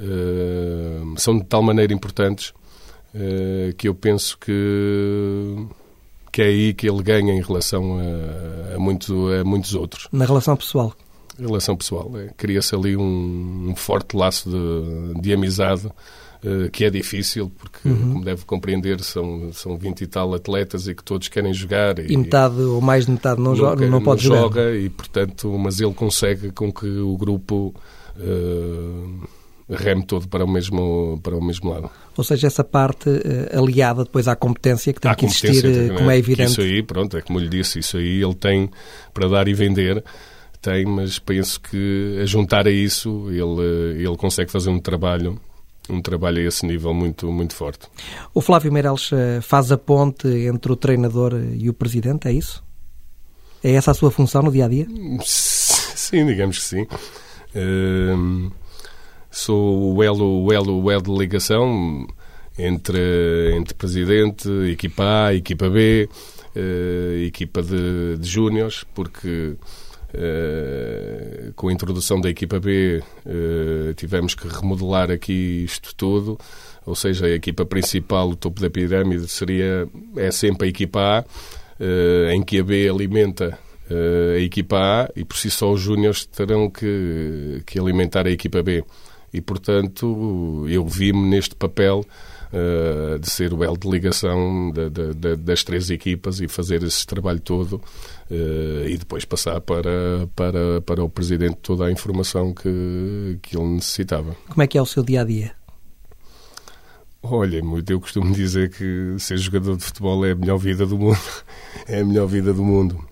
uh, 0.00 1.14
são 1.18 1.38
de 1.38 1.44
tal 1.44 1.62
maneira 1.62 1.92
importantes 1.92 2.50
uh, 3.14 3.74
que 3.76 3.88
eu 3.88 3.94
penso 3.94 4.36
que, 4.38 5.66
que 6.32 6.42
é 6.42 6.46
aí 6.46 6.74
que 6.74 6.88
ele 6.88 7.02
ganha 7.02 7.34
em 7.34 7.42
relação 7.42 7.98
a, 7.98 8.74
a, 8.74 8.78
muito, 8.78 9.28
a 9.28 9.44
muitos 9.44 9.74
outros. 9.74 10.08
Na 10.12 10.24
relação 10.24 10.56
pessoal? 10.56 10.92
Relação 11.38 11.76
pessoal. 11.76 12.10
É. 12.18 12.30
Cria-se 12.36 12.74
ali 12.74 12.96
um, 12.96 13.68
um, 13.70 13.76
forte 13.76 14.16
laço 14.16 14.48
de, 14.50 15.20
de 15.20 15.32
amizade 15.34 15.90
que 16.72 16.84
é 16.84 16.90
difícil, 16.90 17.50
porque, 17.58 17.88
uhum. 17.88 18.12
como 18.12 18.24
deve 18.24 18.44
compreender, 18.44 19.00
são, 19.00 19.52
são 19.52 19.76
20 19.76 20.02
e 20.02 20.06
tal 20.06 20.34
atletas 20.34 20.86
e 20.86 20.94
que 20.94 21.02
todos 21.02 21.28
querem 21.28 21.52
jogar. 21.52 21.98
E, 21.98 22.12
e 22.12 22.16
metade 22.16 22.60
ou 22.60 22.80
mais 22.80 23.06
de 23.06 23.12
metade 23.12 23.40
não, 23.40 23.54
joga, 23.54 23.86
não 23.86 24.02
pode 24.02 24.28
não 24.28 24.36
jogar. 24.36 24.62
joga 24.62 24.76
e, 24.76 24.88
portanto, 24.88 25.56
mas 25.58 25.80
ele 25.80 25.94
consegue 25.94 26.50
com 26.52 26.72
que 26.72 26.86
o 26.86 27.16
grupo 27.16 27.74
uh, 28.16 29.28
reme 29.68 30.04
todo 30.04 30.28
para 30.28 30.44
o, 30.44 30.48
mesmo, 30.48 31.18
para 31.22 31.36
o 31.36 31.44
mesmo 31.44 31.70
lado. 31.70 31.90
Ou 32.16 32.24
seja, 32.24 32.46
essa 32.46 32.62
parte 32.62 33.08
uh, 33.08 33.58
aliada 33.58 34.04
depois 34.04 34.28
à 34.28 34.36
competência 34.36 34.92
que 34.92 35.00
tem 35.00 35.10
à 35.10 35.14
que 35.14 35.26
existir, 35.26 35.92
como 35.96 36.10
é 36.10 36.18
evidente. 36.18 36.52
Isso 36.52 36.60
aí, 36.60 36.82
pronto, 36.82 37.16
é 37.16 37.22
como 37.22 37.38
lhe 37.38 37.48
disse, 37.48 37.80
isso 37.80 37.96
aí 37.96 38.22
ele 38.22 38.34
tem 38.34 38.70
para 39.12 39.28
dar 39.28 39.48
e 39.48 39.54
vender 39.54 40.04
tem, 40.66 40.84
mas 40.84 41.20
penso 41.20 41.60
que 41.60 42.18
a 42.20 42.26
juntar 42.26 42.66
a 42.66 42.70
isso 42.70 43.28
ele, 43.30 44.02
ele 44.02 44.16
consegue 44.16 44.50
fazer 44.50 44.68
um 44.68 44.80
trabalho 44.80 45.38
um 45.88 46.00
trabalho 46.00 46.38
a 46.38 46.42
esse 46.42 46.66
nível 46.66 46.92
muito, 46.92 47.30
muito 47.30 47.54
forte. 47.54 47.86
O 48.34 48.40
Flávio 48.40 48.72
Meireles 48.72 49.10
eh, 49.12 49.40
faz 49.40 49.70
a 49.70 49.78
ponte 49.78 50.28
entre 50.28 50.72
o 50.72 50.76
treinador 50.76 51.34
e 51.54 51.68
o 51.68 51.74
presidente, 51.74 52.28
é 52.28 52.32
isso? 52.32 52.64
É 53.62 53.72
essa 53.72 53.90
a 53.90 53.94
sua 53.94 54.10
função 54.10 54.42
no 54.42 54.52
dia 54.52 54.66
a 54.66 54.68
dia? 54.68 54.86
Sim, 55.24 56.26
digamos 56.26 56.58
que 56.58 56.64
sim. 56.64 56.82
Uh, 57.52 58.52
sou 59.28 59.94
o 59.94 60.02
elo, 60.04 60.44
o 60.44 60.52
elo, 60.52 60.84
o 60.84 60.90
elo 60.90 61.02
de 61.02 61.10
ligação 61.10 62.06
entre, 62.56 63.56
entre 63.56 63.74
presidente, 63.74 64.48
equipa 64.70 65.26
A, 65.26 65.34
equipa 65.34 65.68
B, 65.68 66.08
uh, 66.54 67.24
equipa 67.24 67.62
de, 67.62 68.18
de 68.18 68.28
júniores, 68.28 68.84
porque 68.94 69.56
Uh, 70.14 71.52
com 71.54 71.68
a 71.68 71.72
introdução 71.72 72.20
da 72.20 72.30
equipa 72.30 72.60
B, 72.60 73.02
uh, 73.26 73.92
tivemos 73.94 74.34
que 74.34 74.46
remodelar 74.46 75.10
aqui 75.10 75.64
isto 75.64 75.94
tudo, 75.94 76.38
ou 76.86 76.94
seja, 76.94 77.26
a 77.26 77.30
equipa 77.30 77.66
principal, 77.66 78.30
o 78.30 78.36
topo 78.36 78.60
da 78.60 78.70
pirâmide, 78.70 79.26
seria, 79.28 79.86
é 80.16 80.30
sempre 80.30 80.68
a 80.68 80.70
equipa 80.70 81.00
A, 81.00 81.24
uh, 81.80 82.30
em 82.30 82.42
que 82.42 82.60
a 82.60 82.64
B 82.64 82.88
alimenta 82.88 83.58
a 83.88 84.40
equipa 84.40 84.76
A 84.78 85.10
e 85.14 85.24
por 85.24 85.36
si 85.36 85.48
só 85.48 85.70
os 85.72 85.80
júniores 85.80 86.26
terão 86.26 86.68
que, 86.68 87.62
que 87.64 87.78
alimentar 87.78 88.26
a 88.26 88.30
equipa 88.30 88.60
B. 88.60 88.84
E, 89.32 89.40
portanto, 89.40 90.66
eu 90.68 90.84
vi-me 90.86 91.28
neste 91.28 91.54
papel 91.54 92.04
uh, 92.56 93.18
de 93.18 93.28
ser 93.28 93.52
o 93.52 93.62
elo 93.62 93.76
de 93.76 93.88
ligação 93.88 94.70
de, 94.72 94.88
de, 94.90 95.14
de, 95.14 95.36
das 95.36 95.62
três 95.62 95.90
equipas 95.90 96.40
e 96.40 96.48
fazer 96.48 96.82
esse 96.82 97.06
trabalho 97.06 97.40
todo 97.40 97.74
uh, 98.30 98.88
e 98.88 98.96
depois 98.96 99.24
passar 99.24 99.60
para, 99.60 100.28
para, 100.34 100.80
para 100.80 101.04
o 101.04 101.08
Presidente 101.08 101.56
toda 101.62 101.86
a 101.86 101.92
informação 101.92 102.54
que, 102.54 103.38
que 103.42 103.56
ele 103.56 103.66
necessitava. 103.66 104.36
Como 104.48 104.62
é 104.62 104.66
que 104.66 104.78
é 104.78 104.82
o 104.82 104.86
seu 104.86 105.02
dia-a-dia? 105.02 105.52
Olha, 107.22 107.62
muito 107.62 107.90
eu 107.92 108.00
costumo 108.00 108.32
dizer 108.32 108.70
que 108.70 109.16
ser 109.18 109.36
jogador 109.36 109.76
de 109.76 109.84
futebol 109.84 110.24
é 110.24 110.30
a 110.30 110.34
melhor 110.34 110.58
vida 110.58 110.86
do 110.86 110.96
mundo. 110.96 111.18
é 111.88 112.00
a 112.00 112.04
melhor 112.04 112.26
vida 112.26 112.52
do 112.52 112.64
mundo. 112.64 113.04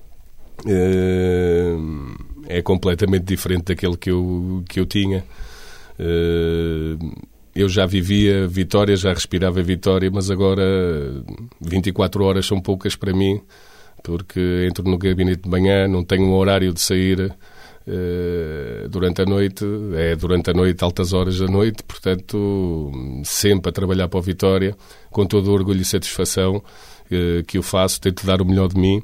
Uh, 0.64 2.14
é 2.46 2.62
completamente 2.62 3.24
diferente 3.24 3.64
daquele 3.64 3.96
que 3.96 4.11
eu, 4.11 4.62
que 4.68 4.78
eu 4.78 4.87
tinha. 4.87 5.24
Eu 7.54 7.68
já 7.68 7.86
vivia 7.86 8.48
Vitória, 8.48 8.96
já 8.96 9.12
respirava 9.12 9.62
Vitória, 9.62 10.10
mas 10.10 10.28
agora 10.30 10.62
24 11.60 12.24
horas 12.24 12.46
são 12.46 12.60
poucas 12.60 12.96
para 12.96 13.12
mim, 13.12 13.40
porque 14.02 14.66
entro 14.68 14.82
no 14.84 14.98
gabinete 14.98 15.42
de 15.42 15.48
manhã, 15.48 15.86
não 15.86 16.02
tenho 16.02 16.24
um 16.24 16.34
horário 16.34 16.72
de 16.72 16.80
sair 16.80 17.20
uh, 17.20 18.88
durante 18.88 19.22
a 19.22 19.24
noite, 19.24 19.64
é 19.94 20.16
durante 20.16 20.50
a 20.50 20.52
noite, 20.52 20.82
altas 20.82 21.12
horas 21.12 21.38
da 21.38 21.46
noite, 21.46 21.84
portanto, 21.84 22.90
sempre 23.24 23.68
a 23.68 23.72
trabalhar 23.72 24.08
para 24.08 24.18
a 24.18 24.22
Vitória, 24.22 24.76
com 25.10 25.24
todo 25.24 25.48
o 25.48 25.52
orgulho 25.52 25.80
e 25.80 25.84
satisfação 25.84 26.56
uh, 26.56 27.44
que 27.46 27.56
eu 27.56 27.62
faço, 27.62 28.00
tento 28.00 28.26
dar 28.26 28.42
o 28.42 28.44
melhor 28.44 28.66
de 28.66 28.80
mim. 28.80 28.98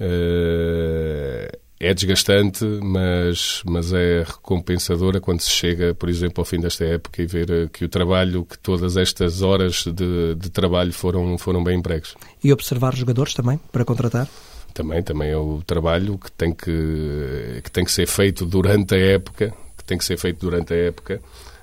Uh, 0.00 1.59
é 1.80 1.94
desgastante, 1.94 2.62
mas, 2.62 3.62
mas 3.64 3.90
é 3.90 4.22
recompensadora 4.22 5.18
quando 5.18 5.40
se 5.40 5.50
chega, 5.50 5.94
por 5.94 6.10
exemplo, 6.10 6.42
ao 6.42 6.44
fim 6.44 6.60
desta 6.60 6.84
época 6.84 7.22
e 7.22 7.26
ver 7.26 7.50
eh, 7.50 7.68
que 7.72 7.86
o 7.86 7.88
trabalho, 7.88 8.44
que 8.44 8.58
todas 8.58 8.98
estas 8.98 9.40
horas 9.40 9.84
de, 9.86 10.34
de 10.34 10.50
trabalho 10.50 10.92
foram, 10.92 11.38
foram 11.38 11.64
bem 11.64 11.78
empregos. 11.78 12.14
E 12.44 12.52
observar 12.52 12.94
jogadores 12.94 13.32
também, 13.32 13.58
para 13.72 13.82
contratar? 13.82 14.28
Também, 14.74 15.02
também 15.02 15.30
é 15.30 15.36
o 15.38 15.62
trabalho 15.66 16.18
que 16.18 16.30
tem 16.30 16.52
que, 16.52 17.62
que 17.64 17.70
tem 17.70 17.82
que 17.82 17.92
ser 17.92 18.06
feito 18.06 18.44
durante 18.44 18.94
a 18.94 18.98
época, 18.98 19.54
que 19.78 19.84
tem 19.84 19.96
que 19.96 20.04
ser 20.04 20.18
feito 20.18 20.38
durante 20.38 20.74
a 20.74 20.76
época, 20.76 21.18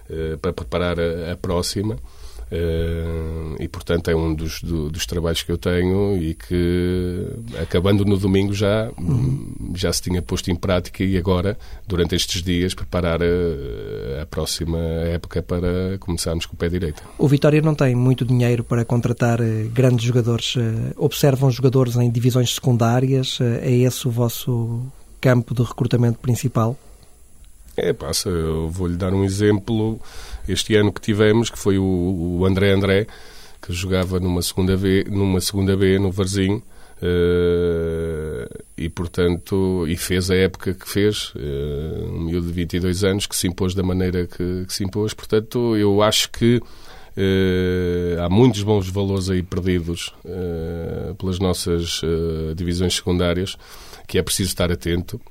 uh, 0.09 0.37
para 0.39 0.51
preparar 0.51 0.99
a, 0.99 1.33
a 1.33 1.37
próxima. 1.37 1.95
E 3.59 3.67
portanto 3.67 4.09
é 4.09 4.15
um 4.15 4.33
dos, 4.33 4.61
do, 4.61 4.89
dos 4.89 5.05
trabalhos 5.05 5.43
que 5.43 5.51
eu 5.51 5.57
tenho 5.57 6.15
e 6.17 6.33
que 6.33 7.27
acabando 7.61 8.05
no 8.05 8.17
domingo 8.17 8.53
já 8.53 8.89
uhum. 8.97 9.73
já 9.75 9.91
se 9.91 10.01
tinha 10.01 10.21
posto 10.21 10.49
em 10.49 10.55
prática 10.55 11.03
e 11.03 11.17
agora 11.17 11.57
durante 11.85 12.15
estes 12.15 12.41
dias 12.41 12.73
preparar 12.73 13.19
a, 13.21 14.21
a, 14.21 14.25
próxima 14.25 14.77
época 14.77 15.41
para 15.41 15.97
começarmos 15.99 16.45
com 16.45 16.53
o 16.53 16.57
pé 16.57 16.69
direito. 16.69 17.03
O 17.17 17.27
Vitória 17.27 17.61
não 17.61 17.75
tem 17.75 17.95
muito 17.95 18.23
dinheiro 18.23 18.63
para 18.63 18.85
contratar 18.85 19.41
uh, 19.41 19.69
grandes 19.73 20.05
jogadores. 20.05 20.55
Uh, 20.55 20.93
observam 20.95 21.49
jogadores 21.51 21.95
em 21.95 22.09
divisões 22.09 22.55
secundárias. 22.55 23.39
é 23.41 23.71
esse 23.71 24.07
o 24.07 24.11
vosso 24.11 24.81
campo 25.19 25.53
de 25.53 25.63
recrutamento 25.63 26.19
principal? 26.19 26.77
É, 27.77 27.93
passa. 27.93 28.27
Eu 28.27 28.69
vou-lhe 28.69 28.97
dar 28.97 29.13
um 29.13 29.23
exemplo 29.23 30.01
este 30.49 30.75
ano 30.75 30.91
que 30.91 30.99
tivemos, 30.99 31.51
que 31.51 31.59
foi 31.59 31.77
o, 31.77 31.83
o 32.39 32.45
André 32.45 32.71
André, 32.71 33.05
que 33.61 33.71
jogava 33.71 34.19
numa 34.19 34.41
segunda 34.41 34.75
B, 34.75 35.05
numa 35.07 35.39
segunda 35.39 35.77
B 35.77 35.99
no 35.99 36.11
Varzinho. 36.11 36.63
Uh, 36.99 38.49
e 38.75 38.89
portanto 38.89 39.85
e 39.87 39.95
fez 39.95 40.31
a 40.31 40.35
época 40.35 40.73
que 40.73 40.89
fez 40.89 41.31
uh, 41.35 42.09
um 42.11 42.21
miúdo 42.21 42.47
de 42.47 42.53
22 42.53 43.03
anos 43.03 43.27
que 43.27 43.35
se 43.35 43.47
impôs 43.47 43.75
da 43.75 43.83
maneira 43.83 44.25
que, 44.25 44.65
que 44.65 44.73
se 44.73 44.83
impôs 44.83 45.13
portanto 45.13 45.77
eu 45.77 46.01
acho 46.01 46.31
que 46.31 46.57
uh, 46.57 48.23
há 48.23 48.27
muitos 48.31 48.63
bons 48.63 48.89
valores 48.89 49.29
aí 49.29 49.43
perdidos 49.43 50.11
pelas 51.19 51.37
nossas 51.37 52.01
divisões 52.55 52.95
secundárias 52.95 53.55
que 54.07 54.17
é 54.17 54.23
preciso 54.23 54.49
estar 54.49 54.71
atento 54.71 55.21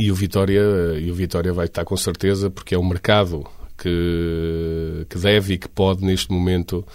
e 0.00 0.10
o 0.10 0.14
Vitória 0.14 0.62
e 0.98 1.10
o 1.10 1.14
Vitória 1.14 1.52
vai 1.52 1.66
estar 1.66 1.84
com 1.84 1.96
certeza 1.96 2.50
porque 2.50 2.74
é 2.74 2.78
um 2.78 2.88
mercado 2.88 3.46
que, 3.76 5.06
que 5.08 5.18
deve 5.18 5.54
e 5.54 5.58
que 5.58 5.68
pode, 5.68 6.04
neste 6.04 6.30
momento, 6.32 6.86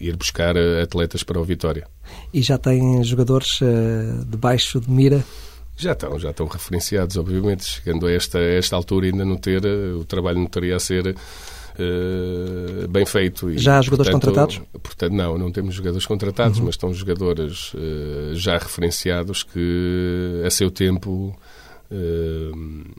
ir 0.00 0.16
buscar 0.16 0.54
atletas 0.82 1.22
para 1.22 1.40
o 1.40 1.44
Vitória. 1.44 1.86
E 2.32 2.42
já 2.42 2.58
tem 2.58 3.02
jogadores 3.02 3.60
debaixo 4.26 4.80
de 4.80 4.90
mira? 4.90 5.24
Já 5.76 5.92
estão, 5.92 6.18
já 6.18 6.30
estão 6.30 6.46
referenciados, 6.46 7.16
obviamente. 7.16 7.64
Chegando 7.64 8.06
a 8.06 8.12
esta, 8.12 8.38
a 8.38 8.42
esta 8.42 8.76
altura, 8.76 9.06
ainda 9.06 9.24
não 9.24 9.36
ter, 9.36 9.64
o 9.64 10.04
trabalho 10.04 10.38
não 10.38 10.46
teria 10.46 10.76
a 10.76 10.80
ser 10.80 11.16
uh, 11.78 12.88
bem 12.88 13.04
feito. 13.06 13.50
E, 13.50 13.58
já 13.58 13.78
há 13.78 13.82
jogadores 13.82 14.10
portanto, 14.10 14.34
contratados? 14.34 14.62
Portanto, 14.82 15.12
não, 15.12 15.38
não 15.38 15.50
temos 15.50 15.74
jogadores 15.74 16.06
contratados, 16.06 16.58
uhum. 16.58 16.66
mas 16.66 16.74
estão 16.74 16.92
jogadores 16.92 17.72
uh, 17.74 18.34
já 18.34 18.58
referenciados 18.58 19.42
que, 19.42 20.42
a 20.46 20.50
seu 20.50 20.70
tempo, 20.70 21.36
uh, 21.90 22.94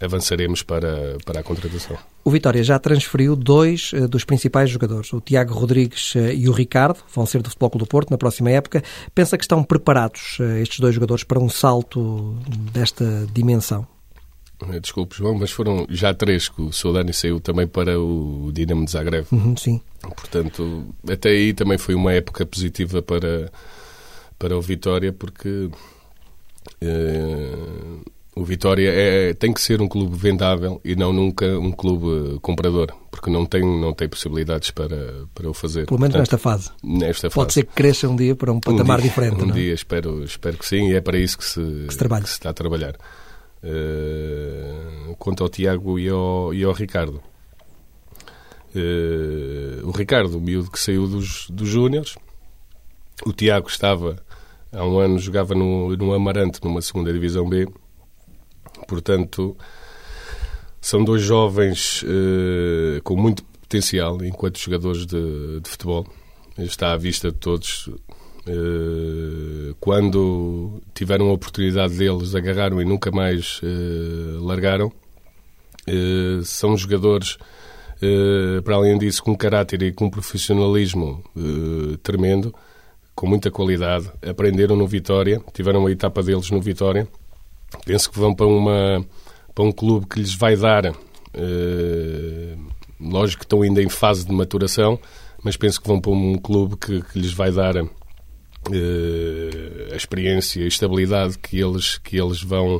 avançaremos 0.00 0.62
para, 0.62 1.16
para 1.24 1.40
a 1.40 1.42
contratação. 1.42 1.96
O 2.24 2.30
Vitória 2.30 2.62
já 2.62 2.78
transferiu 2.78 3.34
dois 3.34 3.90
dos 4.10 4.24
principais 4.24 4.70
jogadores, 4.70 5.12
o 5.12 5.20
Tiago 5.20 5.54
Rodrigues 5.54 6.14
e 6.34 6.48
o 6.48 6.52
Ricardo, 6.52 6.98
vão 7.14 7.24
ser 7.24 7.40
do 7.40 7.48
Futebol 7.48 7.70
Clube 7.70 7.84
do 7.86 7.88
Porto 7.88 8.10
na 8.10 8.18
próxima 8.18 8.50
época. 8.50 8.82
Pensa 9.14 9.38
que 9.38 9.44
estão 9.44 9.64
preparados 9.64 10.38
estes 10.60 10.78
dois 10.78 10.94
jogadores 10.94 11.24
para 11.24 11.38
um 11.38 11.48
salto 11.48 12.36
desta 12.72 13.26
dimensão? 13.32 13.86
Desculpe, 14.80 15.16
João, 15.16 15.34
mas 15.34 15.50
foram 15.50 15.86
já 15.88 16.12
três 16.12 16.48
que 16.48 16.60
o 16.60 16.72
Soldani 16.72 17.12
saiu 17.12 17.40
também 17.40 17.66
para 17.66 17.98
o 17.98 18.50
Dinamo 18.52 18.84
de 18.84 18.90
Zagreb. 18.90 19.26
Uhum, 19.30 19.56
sim. 19.56 19.80
Portanto, 20.00 20.86
até 21.08 21.30
aí 21.30 21.52
também 21.52 21.78
foi 21.78 21.94
uma 21.94 22.12
época 22.12 22.44
positiva 22.44 23.00
para, 23.00 23.52
para 24.36 24.56
o 24.56 24.60
Vitória, 24.60 25.12
porque 25.12 25.70
o 28.34 28.44
Vitória 28.44 28.90
é, 28.92 29.34
tem 29.34 29.52
que 29.52 29.60
ser 29.60 29.82
um 29.82 29.88
clube 29.88 30.16
vendável 30.16 30.80
e 30.84 30.94
não 30.94 31.12
nunca 31.12 31.46
um 31.58 31.72
clube 31.72 32.38
comprador, 32.40 32.92
porque 33.10 33.30
não 33.30 33.44
tem, 33.44 33.62
não 33.62 33.92
tem 33.92 34.08
possibilidades 34.08 34.70
para, 34.70 35.24
para 35.34 35.50
o 35.50 35.54
fazer. 35.54 35.86
Pelo 35.86 35.98
menos 35.98 36.14
Portanto, 36.14 36.32
nesta 36.32 36.38
fase. 36.38 36.70
Nesta 36.82 37.30
Pode 37.30 37.52
ser 37.52 37.64
que 37.64 37.74
cresça 37.74 38.08
um 38.08 38.14
dia 38.14 38.36
para 38.36 38.52
um 38.52 38.60
patamar 38.60 38.98
um 38.98 39.02
dia, 39.02 39.10
diferente. 39.10 39.42
Um 39.42 39.46
não? 39.46 39.54
É? 39.54 39.58
dia, 39.58 39.74
espero, 39.74 40.22
espero 40.22 40.56
que 40.56 40.66
sim, 40.66 40.88
e 40.88 40.94
é 40.94 41.00
para 41.00 41.18
isso 41.18 41.36
que 41.36 41.44
se, 41.44 41.60
que 41.60 41.94
se, 41.94 41.98
que 41.98 42.28
se 42.28 42.32
está 42.32 42.50
a 42.50 42.54
trabalhar. 42.54 42.94
Uh, 43.62 45.16
quanto 45.16 45.42
ao 45.42 45.48
Tiago 45.48 45.98
e 45.98 46.08
ao, 46.08 46.54
e 46.54 46.62
ao 46.62 46.72
Ricardo. 46.72 47.20
Uh, 48.74 49.84
o 49.84 49.90
Ricardo, 49.90 50.38
o 50.38 50.40
miúdo 50.40 50.70
que 50.70 50.78
saiu 50.78 51.08
dos, 51.08 51.48
dos 51.50 51.68
Júniors, 51.68 52.16
o 53.26 53.32
Tiago 53.32 53.68
estava 53.68 54.22
há 54.70 54.84
um 54.84 54.98
ano, 54.98 55.18
jogava 55.18 55.54
no, 55.54 55.96
no 55.96 56.12
Amarante, 56.12 56.60
numa 56.62 56.80
segunda 56.82 57.12
Divisão 57.12 57.48
B, 57.48 57.66
Portanto, 58.86 59.56
são 60.80 61.02
dois 61.02 61.22
jovens 61.22 62.02
uh, 62.02 63.02
com 63.02 63.16
muito 63.16 63.44
potencial 63.44 64.22
enquanto 64.24 64.58
jogadores 64.58 65.06
de, 65.06 65.60
de, 65.60 65.68
futebol. 65.68 66.06
Está 66.56 66.92
à 66.92 66.96
vista 66.96 67.30
de 67.30 67.38
todos. 67.38 67.90
Uh, 68.48 69.74
quando 69.78 70.80
tiveram 70.94 71.28
a 71.28 71.32
oportunidade 71.32 71.98
deles, 71.98 72.34
agarraram 72.34 72.80
e 72.80 72.84
nunca 72.84 73.10
mais 73.10 73.60
uh, 73.62 74.42
largaram. 74.42 74.90
são 76.44 76.76
jogadores, 76.76 77.36
para 78.64 78.76
além 78.76 78.98
disso, 78.98 79.22
com 79.22 79.36
caráter 79.36 79.82
e 79.82 79.92
com 79.92 80.10
profissionalismo 80.10 81.22
tremendo, 82.02 82.54
com 83.14 83.26
muita 83.26 83.50
qualidade. 83.50 84.10
Aprenderam 84.22 84.76
no 84.76 84.86
Vitória, 84.86 85.40
tiveram 85.54 85.86
a 85.86 85.90
etapa 85.90 86.22
deles 86.22 86.50
no 86.50 86.60
Vitória 86.60 87.08
penso 87.84 88.10
que 88.10 88.18
vão 88.18 88.34
para, 88.34 88.46
uma, 88.46 89.04
para 89.54 89.64
um 89.64 89.72
clube 89.72 90.06
que 90.06 90.18
lhes 90.18 90.34
vai 90.34 90.56
dar. 90.56 90.92
Lógico 93.00 93.40
que 93.40 93.44
estão 93.44 93.62
ainda 93.62 93.82
em 93.82 93.88
fase 93.88 94.26
de 94.26 94.32
maturação, 94.32 94.98
mas 95.42 95.56
penso 95.56 95.80
que 95.80 95.88
vão 95.88 96.00
para 96.00 96.10
um 96.10 96.36
clube 96.36 96.76
que, 96.76 97.02
que 97.02 97.18
lhes 97.18 97.32
vai 97.32 97.50
dar 97.50 97.74
a 99.92 99.96
experiência 99.96 100.60
e 100.60 100.64
a 100.64 100.68
estabilidade 100.68 101.38
que 101.38 101.58
eles, 101.58 101.98
que 101.98 102.16
eles 102.16 102.42
vão, 102.42 102.76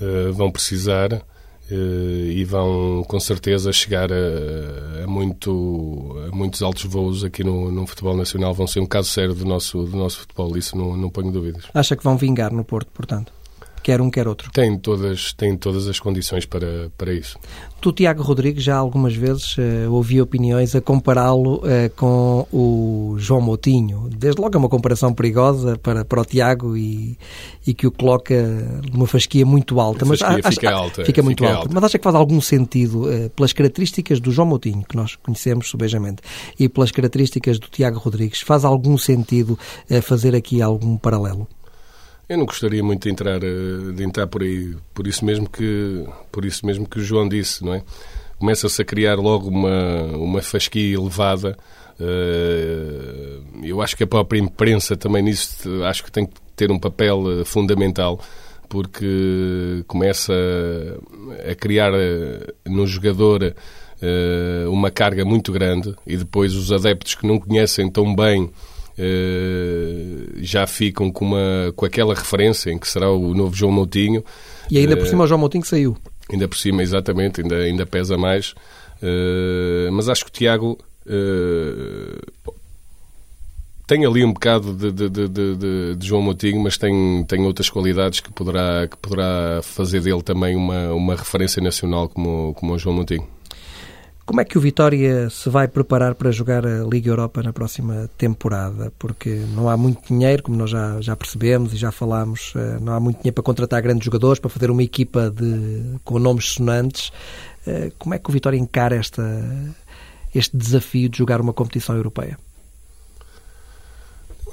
uh, 0.00 0.32
vão 0.32 0.50
precisar. 0.50 1.22
Uh, 1.70 2.30
e 2.30 2.44
vão 2.46 3.04
com 3.06 3.20
certeza 3.20 3.70
chegar 3.74 4.10
a, 4.10 5.04
a, 5.04 5.06
muito, 5.06 6.16
a 6.26 6.34
muitos 6.34 6.62
altos 6.62 6.84
voos 6.84 7.22
aqui 7.22 7.44
no, 7.44 7.70
no, 7.70 7.86
futebol 7.86 8.16
nacional. 8.16 8.54
Vão 8.54 8.66
ser 8.66 8.80
um 8.80 8.86
caso 8.86 9.10
sério 9.10 9.34
do 9.34 9.44
nosso, 9.44 9.84
do 9.84 9.94
nosso 9.94 10.20
futebol, 10.20 10.56
isso 10.56 10.74
não, 10.74 10.96
não 10.96 11.10
ponho 11.10 11.30
dúvidas. 11.30 11.64
Acha 11.74 11.94
que 11.94 12.02
vão 12.02 12.16
vingar 12.16 12.54
no 12.54 12.64
Porto, 12.64 12.90
portanto? 12.90 13.30
Quer 13.88 14.02
um, 14.02 14.10
quer 14.10 14.28
outro. 14.28 14.50
Tem 14.52 14.76
todas, 14.78 15.32
tem 15.32 15.56
todas 15.56 15.88
as 15.88 15.98
condições 15.98 16.44
para, 16.44 16.90
para 16.98 17.10
isso. 17.10 17.38
Tu, 17.80 17.90
Tiago 17.90 18.22
Rodrigues, 18.22 18.62
já 18.62 18.76
algumas 18.76 19.14
vezes 19.14 19.56
uh, 19.56 19.90
ouvi 19.90 20.20
opiniões 20.20 20.74
a 20.74 20.80
compará-lo 20.82 21.62
uh, 21.64 21.88
com 21.96 22.46
o 22.52 23.14
João 23.18 23.40
Moutinho. 23.40 24.10
Desde 24.14 24.38
logo 24.42 24.54
é 24.54 24.58
uma 24.58 24.68
comparação 24.68 25.14
perigosa 25.14 25.78
para, 25.78 26.04
para 26.04 26.20
o 26.20 26.24
Tiago 26.24 26.76
e, 26.76 27.16
e 27.66 27.72
que 27.72 27.86
o 27.86 27.90
coloca 27.90 28.34
numa 28.92 29.06
fasquia 29.06 29.46
muito 29.46 29.80
alta. 29.80 30.04
A 30.04 30.08
mas 30.08 30.20
fica 30.54 30.70
alta. 30.70 31.04
Fica 31.06 31.22
muito 31.22 31.38
fica 31.38 31.48
alta. 31.48 31.60
alta. 31.62 31.74
Mas 31.74 31.84
acha 31.84 31.98
que 31.98 32.04
faz 32.04 32.14
algum 32.14 32.42
sentido, 32.42 33.08
uh, 33.08 33.30
pelas 33.30 33.54
características 33.54 34.20
do 34.20 34.30
João 34.30 34.48
Moutinho, 34.48 34.84
que 34.86 34.96
nós 34.96 35.16
conhecemos 35.16 35.70
subejamente, 35.70 36.20
e 36.60 36.68
pelas 36.68 36.90
características 36.90 37.58
do 37.58 37.68
Tiago 37.68 37.98
Rodrigues, 37.98 38.42
faz 38.42 38.66
algum 38.66 38.98
sentido 38.98 39.58
fazer 40.02 40.34
aqui 40.34 40.60
algum 40.60 40.98
paralelo? 40.98 41.48
Eu 42.28 42.36
não 42.36 42.44
gostaria 42.44 42.84
muito 42.84 43.04
de 43.04 43.10
entrar, 43.10 43.42
eh, 43.42 43.92
de 43.94 44.04
entrar 44.04 44.26
por 44.26 44.42
aí, 44.42 44.76
por 44.92 45.06
isso 45.06 45.24
mesmo 45.24 45.48
que, 45.48 46.04
por 46.30 46.44
isso 46.44 46.66
mesmo 46.66 46.86
que 46.86 46.98
o 46.98 47.02
João 47.02 47.26
disse, 47.26 47.64
não 47.64 47.72
é? 47.72 47.82
Começa-se 48.38 48.82
a 48.82 48.84
criar 48.84 49.14
logo 49.14 49.48
uma, 49.48 50.02
uma 50.14 50.42
fasquia 50.42 50.94
elevada. 50.94 51.56
Eh, 51.98 53.38
eu 53.62 53.80
acho 53.80 53.96
que 53.96 54.04
a 54.04 54.06
própria 54.06 54.38
imprensa 54.38 54.94
também 54.94 55.22
nisso 55.22 55.82
acho 55.84 56.04
que 56.04 56.12
tem 56.12 56.26
que 56.26 56.34
ter 56.54 56.70
um 56.70 56.78
papel 56.78 57.40
eh, 57.40 57.44
fundamental 57.46 58.20
porque 58.68 59.82
começa 59.86 60.34
a 61.50 61.54
criar 61.54 61.90
no 62.66 62.86
jogador 62.86 63.54
uma 64.70 64.90
carga 64.90 65.24
muito 65.24 65.50
grande 65.50 65.96
e 66.06 66.18
depois 66.18 66.54
os 66.54 66.70
adeptos 66.70 67.14
que 67.14 67.26
não 67.26 67.40
conhecem 67.40 67.90
tão 67.90 68.14
bem 68.14 68.50
já 70.40 70.66
ficam 70.66 71.10
com, 71.10 71.24
uma, 71.24 71.72
com 71.76 71.86
aquela 71.86 72.14
referência 72.14 72.70
em 72.70 72.78
que 72.78 72.88
será 72.88 73.10
o 73.10 73.34
novo 73.34 73.54
João 73.54 73.72
Moutinho. 73.72 74.24
E 74.70 74.78
ainda 74.78 74.96
por 74.96 75.06
eh, 75.06 75.10
cima 75.10 75.24
o 75.24 75.26
João 75.26 75.40
Moutinho 75.40 75.64
saiu. 75.64 75.96
Ainda 76.30 76.46
por 76.48 76.58
cima, 76.58 76.82
exatamente, 76.82 77.40
ainda, 77.40 77.56
ainda 77.56 77.86
pesa 77.86 78.16
mais. 78.16 78.54
Uh, 79.02 79.90
mas 79.92 80.08
acho 80.08 80.24
que 80.24 80.30
o 80.30 80.32
Tiago 80.32 80.78
tem 83.88 84.04
ali 84.04 84.22
um 84.22 84.34
bocado 84.34 84.74
de, 84.74 84.92
de, 84.92 85.08
de, 85.08 85.28
de, 85.28 85.96
de 85.96 86.06
João 86.06 86.20
Moutinho, 86.20 86.60
mas 86.60 86.76
tem, 86.76 87.24
tem 87.24 87.40
outras 87.46 87.70
qualidades 87.70 88.20
que 88.20 88.30
poderá, 88.30 88.86
que 88.86 88.98
poderá 88.98 89.60
fazer 89.62 90.02
dele 90.02 90.22
também 90.22 90.54
uma, 90.54 90.92
uma 90.92 91.16
referência 91.16 91.62
nacional 91.62 92.06
como, 92.06 92.52
como 92.54 92.74
o 92.74 92.78
João 92.78 92.96
Moutinho. 92.96 93.26
Como 94.28 94.42
é 94.42 94.44
que 94.44 94.58
o 94.58 94.60
Vitória 94.60 95.30
se 95.30 95.48
vai 95.48 95.66
preparar 95.66 96.14
para 96.14 96.30
jogar 96.30 96.66
a 96.66 96.84
Liga 96.84 97.08
Europa 97.08 97.42
na 97.42 97.50
próxima 97.50 98.10
temporada? 98.18 98.92
Porque 98.98 99.30
não 99.54 99.70
há 99.70 99.74
muito 99.74 100.06
dinheiro, 100.06 100.42
como 100.42 100.54
nós 100.54 100.68
já, 100.68 101.00
já 101.00 101.16
percebemos 101.16 101.72
e 101.72 101.78
já 101.78 101.90
falámos, 101.90 102.52
eh, 102.54 102.78
não 102.78 102.92
há 102.92 103.00
muito 103.00 103.16
dinheiro 103.20 103.32
para 103.32 103.42
contratar 103.42 103.80
grandes 103.80 104.04
jogadores, 104.04 104.38
para 104.38 104.50
fazer 104.50 104.70
uma 104.70 104.82
equipa 104.82 105.30
de, 105.30 105.98
com 106.04 106.18
nomes 106.18 106.44
sonantes. 106.52 107.10
Eh, 107.66 107.90
como 107.98 108.14
é 108.14 108.18
que 108.18 108.28
o 108.28 108.32
Vitória 108.34 108.58
encara 108.58 108.96
esta, 108.96 109.22
este 110.34 110.54
desafio 110.54 111.08
de 111.08 111.16
jogar 111.16 111.40
uma 111.40 111.54
competição 111.54 111.96
europeia? 111.96 112.38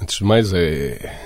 Antes 0.00 0.16
de 0.16 0.24
mais, 0.24 0.54
é 0.54 1.20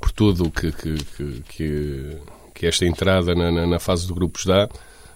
por 0.00 0.10
tudo 0.12 0.50
que, 0.50 0.72
que, 0.72 1.42
que, 1.46 2.16
que 2.54 2.66
esta 2.66 2.86
entrada 2.86 3.34
na, 3.34 3.52
na, 3.52 3.66
na 3.66 3.78
fase 3.78 4.06
de 4.06 4.14
grupos 4.14 4.46
dá 4.46 4.66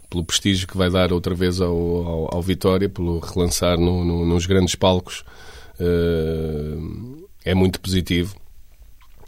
pelo 0.09 0.25
prestígio 0.25 0.67
que 0.69 0.77
vai 0.77 0.91
dar 0.91 1.13
outra 1.13 1.35
vez 1.35 1.61
ao, 1.61 1.77
ao, 1.77 2.35
ao 2.37 2.43
Vitória, 2.43 2.89
pelo 2.89 3.19
relançar 3.19 3.79
no, 3.79 4.05
no, 4.05 4.25
nos 4.25 4.47
grandes 4.47 4.75
palcos, 4.75 5.25
uh, 5.81 7.29
é 7.45 7.55
muito 7.55 7.81
positivo. 7.81 8.37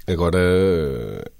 Agora, 0.06 0.38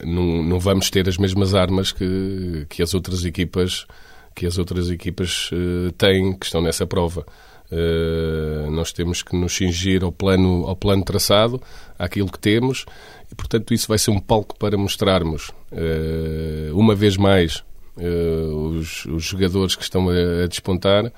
não, 0.05 0.43
não 0.43 0.61
vamos 0.61 0.91
ter 0.91 1.09
as 1.09 1.17
mesmas 1.17 1.55
armas 1.55 1.91
que, 1.91 2.67
que 2.69 2.83
as 2.83 2.93
outras 2.95 3.25
equipas 3.25 3.87
que 4.35 4.47
as 4.47 4.57
outras 4.57 4.89
equipas 4.89 5.51
uh, 5.51 5.91
têm, 5.93 6.33
que 6.33 6.47
estão 6.47 6.63
nessa 6.63 6.87
prova. 6.87 7.27
Uh, 7.73 8.71
nós 8.71 8.93
temos 8.93 9.21
que 9.21 9.35
nos 9.35 9.53
cingir 9.53 10.05
ao 10.05 10.13
plano, 10.13 10.65
ao 10.65 10.77
plano 10.77 11.03
traçado, 11.03 11.61
àquilo 11.99 12.31
que 12.31 12.39
temos, 12.39 12.87
e 13.33 13.35
portanto 13.35 13.75
isso 13.75 13.89
vai 13.89 13.99
ser 13.99 14.13
um 14.13 14.21
palco 14.21 14.57
para 14.57 14.79
mostrarmos, 14.79 15.51
uma 16.73 16.95
vez 16.95 17.17
mais, 17.17 17.65
os, 18.01 19.05
os, 19.07 19.25
jogadores 19.25 19.75
que 19.75 19.83
estão 19.83 20.09
a, 20.09 20.45
a 20.45 20.47
despontar. 20.47 21.13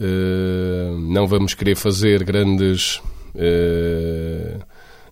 Uh, 0.00 0.98
não 0.98 1.28
vamos 1.28 1.54
querer 1.54 1.76
fazer 1.76 2.24
grandes, 2.24 2.96
uh, 3.36 4.60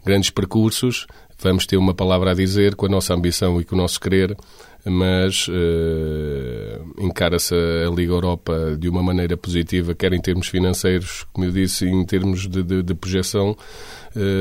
grandes 0.04 0.30
percursos, 0.30 1.06
vamos 1.38 1.64
ter 1.64 1.76
uma 1.76 1.94
palavra 1.94 2.33
a 2.33 2.35
dizer 2.35 2.74
com 2.74 2.87
a 2.87 2.88
nossa 2.88 3.14
ambição 3.14 3.61
e 3.61 3.64
com 3.64 3.76
o 3.76 3.78
nosso 3.78 4.00
querer, 4.00 4.37
mas 4.85 5.46
uh, 5.46 6.94
encara-se 6.98 7.54
a 7.54 7.90
Liga 7.90 8.12
Europa 8.12 8.76
de 8.76 8.88
uma 8.88 9.02
maneira 9.02 9.37
positiva, 9.37 9.94
quer 9.94 10.12
em 10.12 10.20
termos 10.20 10.48
financeiros, 10.48 11.24
como 11.33 11.46
eu 11.46 11.52
disse, 11.52 11.87
em 11.87 12.04
termos 12.04 12.48
de, 12.48 12.62
de, 12.62 12.83
de 12.83 12.94
projeção 12.94 13.56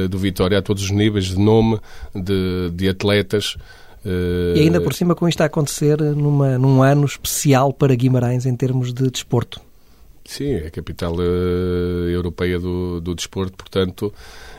do 0.10 0.18
Vitória 0.18 0.58
a 0.58 0.64
todos 0.64 0.82
os 0.82 0.90
níveis, 0.90 1.26
de 1.26 1.38
nome, 1.38 1.80
de, 2.16 2.72
de 2.74 2.90
atletas. 2.90 3.56
Uh, 4.06 4.56
e 4.56 4.62
ainda 4.62 4.80
por 4.80 4.94
cima 4.94 5.14
com 5.14 5.28
isto 5.28 5.42
a 5.42 5.46
acontecer 5.46 6.00
numa, 6.00 6.58
num 6.58 6.82
ano 6.82 7.06
especial 7.06 7.74
para 7.74 7.94
Guimarães 7.96 8.46
em 8.46 8.56
termos 8.56 8.94
de 8.94 9.10
desporto. 9.10 9.62
Sim, 10.24 10.52
é 10.52 10.68
a 10.68 10.72
capital 10.72 11.16
europeia 12.12 12.60
do, 12.60 13.02
do 13.02 13.16
desporto, 13.16 13.58
portanto, 13.58 14.14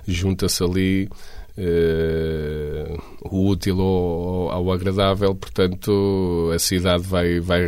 junta-se 0.06 0.64
ali 0.64 1.08
uh, 1.56 3.02
o 3.22 3.48
útil 3.48 3.80
ao, 3.80 4.50
ao, 4.50 4.72
agradável, 4.72 5.34
portanto 5.34 6.50
a 6.52 6.58
cidade 6.58 7.04
vai, 7.04 7.38
vai 7.38 7.62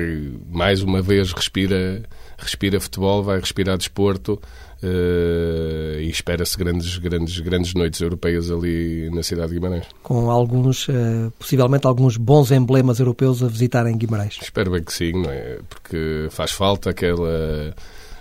mais 0.50 0.82
uma 0.82 1.00
vez 1.00 1.32
respira, 1.32 2.02
respira 2.36 2.80
futebol, 2.80 3.22
vai 3.22 3.38
respirar 3.38 3.78
desporto 3.78 4.40
uh, 4.82 6.00
e 6.00 6.08
espera-se 6.08 6.56
grandes, 6.56 6.98
grandes, 6.98 7.38
grandes 7.40 7.74
noites 7.74 8.00
europeias 8.00 8.50
ali 8.50 9.10
na 9.10 9.22
cidade 9.22 9.48
de 9.48 9.54
Guimarães. 9.54 9.86
Com 10.02 10.30
alguns, 10.30 10.88
uh, 10.88 11.32
possivelmente 11.38 11.86
alguns 11.86 12.16
bons 12.16 12.50
emblemas 12.50 12.98
europeus 12.98 13.42
a 13.42 13.48
visitarem 13.48 13.96
Guimarães. 13.96 14.38
Espero 14.40 14.70
bem 14.70 14.82
que 14.82 14.92
sim, 14.92 15.12
não 15.12 15.30
é? 15.30 15.58
Porque 15.68 16.28
faz 16.30 16.52
falta 16.52 16.90
aquela 16.90 17.74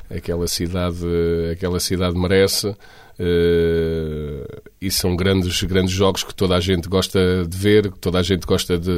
aquela 0.09 0.47
cidade 0.47 1.05
aquela 1.51 1.79
cidade 1.79 2.17
merece 2.17 2.75
Uh, 3.21 4.71
e 4.81 4.89
são 4.89 5.15
grandes, 5.15 5.61
grandes 5.61 5.91
jogos 5.91 6.23
que 6.23 6.33
toda 6.33 6.55
a 6.55 6.59
gente 6.59 6.89
gosta 6.89 7.45
de 7.45 7.55
ver, 7.55 7.91
que 7.91 7.99
toda 7.99 8.17
a 8.17 8.23
gente 8.23 8.47
gosta 8.47 8.79
de. 8.79 8.89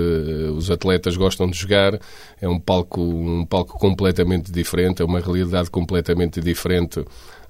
Os 0.56 0.72
atletas 0.72 1.18
gostam 1.18 1.50
de 1.50 1.58
jogar. 1.58 2.00
É 2.40 2.48
um 2.48 2.58
palco, 2.58 3.02
um 3.02 3.46
palco 3.46 3.78
completamente 3.78 4.50
diferente, 4.50 5.02
é 5.02 5.06
uma 5.06 5.20
realidade 5.20 5.70
completamente 5.70 6.40
diferente 6.40 7.04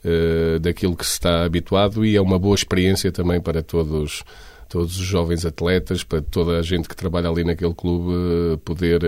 uh, 0.06 0.60
daquilo 0.60 0.96
que 0.96 1.06
se 1.06 1.14
está 1.14 1.44
habituado 1.44 2.06
e 2.06 2.16
é 2.16 2.22
uma 2.22 2.40
boa 2.40 2.56
experiência 2.56 3.12
também 3.12 3.42
para 3.42 3.62
todos 3.62 4.24
todos 4.70 5.00
os 5.00 5.06
jovens 5.06 5.46
atletas, 5.46 6.04
para 6.04 6.20
toda 6.20 6.58
a 6.58 6.62
gente 6.64 6.90
que 6.90 6.96
trabalha 6.96 7.30
ali 7.30 7.44
naquele 7.44 7.76
clube 7.76 8.12
uh, 8.12 8.58
poder 8.60 9.02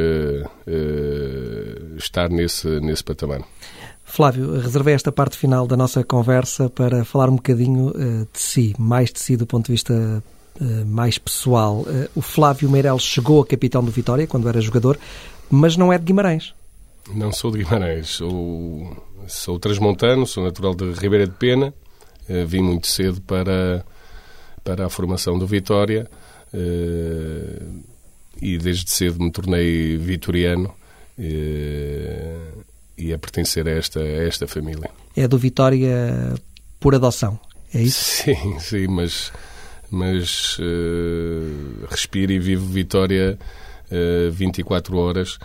estar 1.97 2.29
nesse, 2.29 2.67
nesse 2.81 3.03
patamar. 3.03 3.41
Flávio, 4.05 4.59
reservei 4.59 4.93
esta 4.93 5.11
parte 5.11 5.35
final 5.35 5.65
da 5.67 5.75
nossa 5.75 6.03
conversa 6.03 6.69
para 6.69 7.03
falar 7.03 7.27
um 7.27 7.35
bocadinho 7.35 7.89
uh, 7.89 8.27
de 8.31 8.39
si, 8.39 8.75
mais 8.77 9.11
de 9.11 9.19
si 9.19 9.35
do 9.35 9.47
ponto 9.47 9.65
de 9.65 9.71
vista 9.71 10.23
uh, 10.61 10.85
mais 10.85 11.17
pessoal. 11.17 11.79
Uh, 11.81 12.07
o 12.15 12.21
Flávio 12.21 12.69
Meireles 12.69 13.01
chegou 13.01 13.41
a 13.41 13.45
capitão 13.45 13.83
do 13.83 13.91
Vitória 13.91 14.27
quando 14.27 14.47
era 14.47 14.61
jogador, 14.61 14.97
mas 15.49 15.75
não 15.75 15.91
é 15.91 15.97
de 15.97 16.05
Guimarães. 16.05 16.53
Não 17.13 17.31
sou 17.31 17.51
de 17.51 17.63
Guimarães, 17.63 18.07
sou, 18.07 18.97
sou 19.27 19.59
transmontano, 19.59 20.25
sou 20.25 20.43
natural 20.43 20.73
de 20.73 20.91
Ribeira 20.93 21.27
de 21.27 21.33
Pena, 21.33 21.73
vim 22.47 22.61
muito 22.61 22.87
cedo 22.87 23.21
para, 23.21 23.85
para 24.63 24.87
a 24.87 24.89
formação 24.89 25.37
do 25.37 25.45
Vitória 25.45 26.09
e 28.41 28.57
desde 28.57 28.89
cedo 28.89 29.23
me 29.23 29.31
tornei 29.31 29.97
vitoriano 29.97 30.73
e 32.97 33.13
a 33.13 33.19
pertencer 33.19 33.67
a 33.67 33.71
esta, 33.71 33.99
a 33.99 34.27
esta 34.27 34.47
família. 34.47 34.89
É 35.15 35.27
do 35.27 35.37
Vitória 35.37 36.33
por 36.79 36.95
adoção, 36.95 37.39
é 37.73 37.81
isso? 37.81 38.23
Sim, 38.23 38.59
sim, 38.59 38.87
mas, 38.87 39.31
mas 39.89 40.57
respiro 41.89 42.31
e 42.31 42.39
vivo 42.39 42.65
Vitória 42.65 43.37
uh, 43.91 44.27
eh, 44.27 44.29
24 44.31 44.97
horas. 44.97 45.37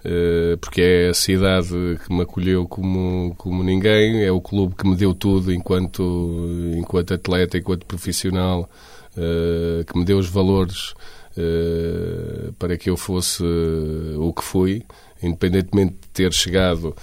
Uh, 0.00 0.56
porque 0.58 0.80
é 0.80 1.08
a 1.10 1.14
cidade 1.14 1.68
que 1.68 2.12
me 2.12 2.22
acolheu 2.22 2.66
como, 2.66 3.34
como 3.36 3.62
ninguém, 3.62 4.24
é 4.24 4.32
o 4.32 4.40
clube 4.40 4.74
que 4.74 4.88
me 4.88 4.96
deu 4.96 5.14
tudo 5.14 5.52
enquanto, 5.52 6.46
enquanto 6.74 7.12
atleta, 7.12 7.58
enquanto 7.58 7.84
profissional, 7.84 8.68
uh, 9.14 9.84
que 9.84 9.98
me 9.98 10.04
deu 10.06 10.16
os 10.16 10.26
valores 10.26 10.94
uh, 11.36 12.50
para 12.58 12.78
que 12.78 12.88
eu 12.88 12.96
fosse 12.96 13.44
o 13.44 14.32
que 14.32 14.42
fui 14.42 14.82
independentemente 15.22 15.96
de 16.00 16.08
ter 16.14 16.32
chegado 16.32 16.96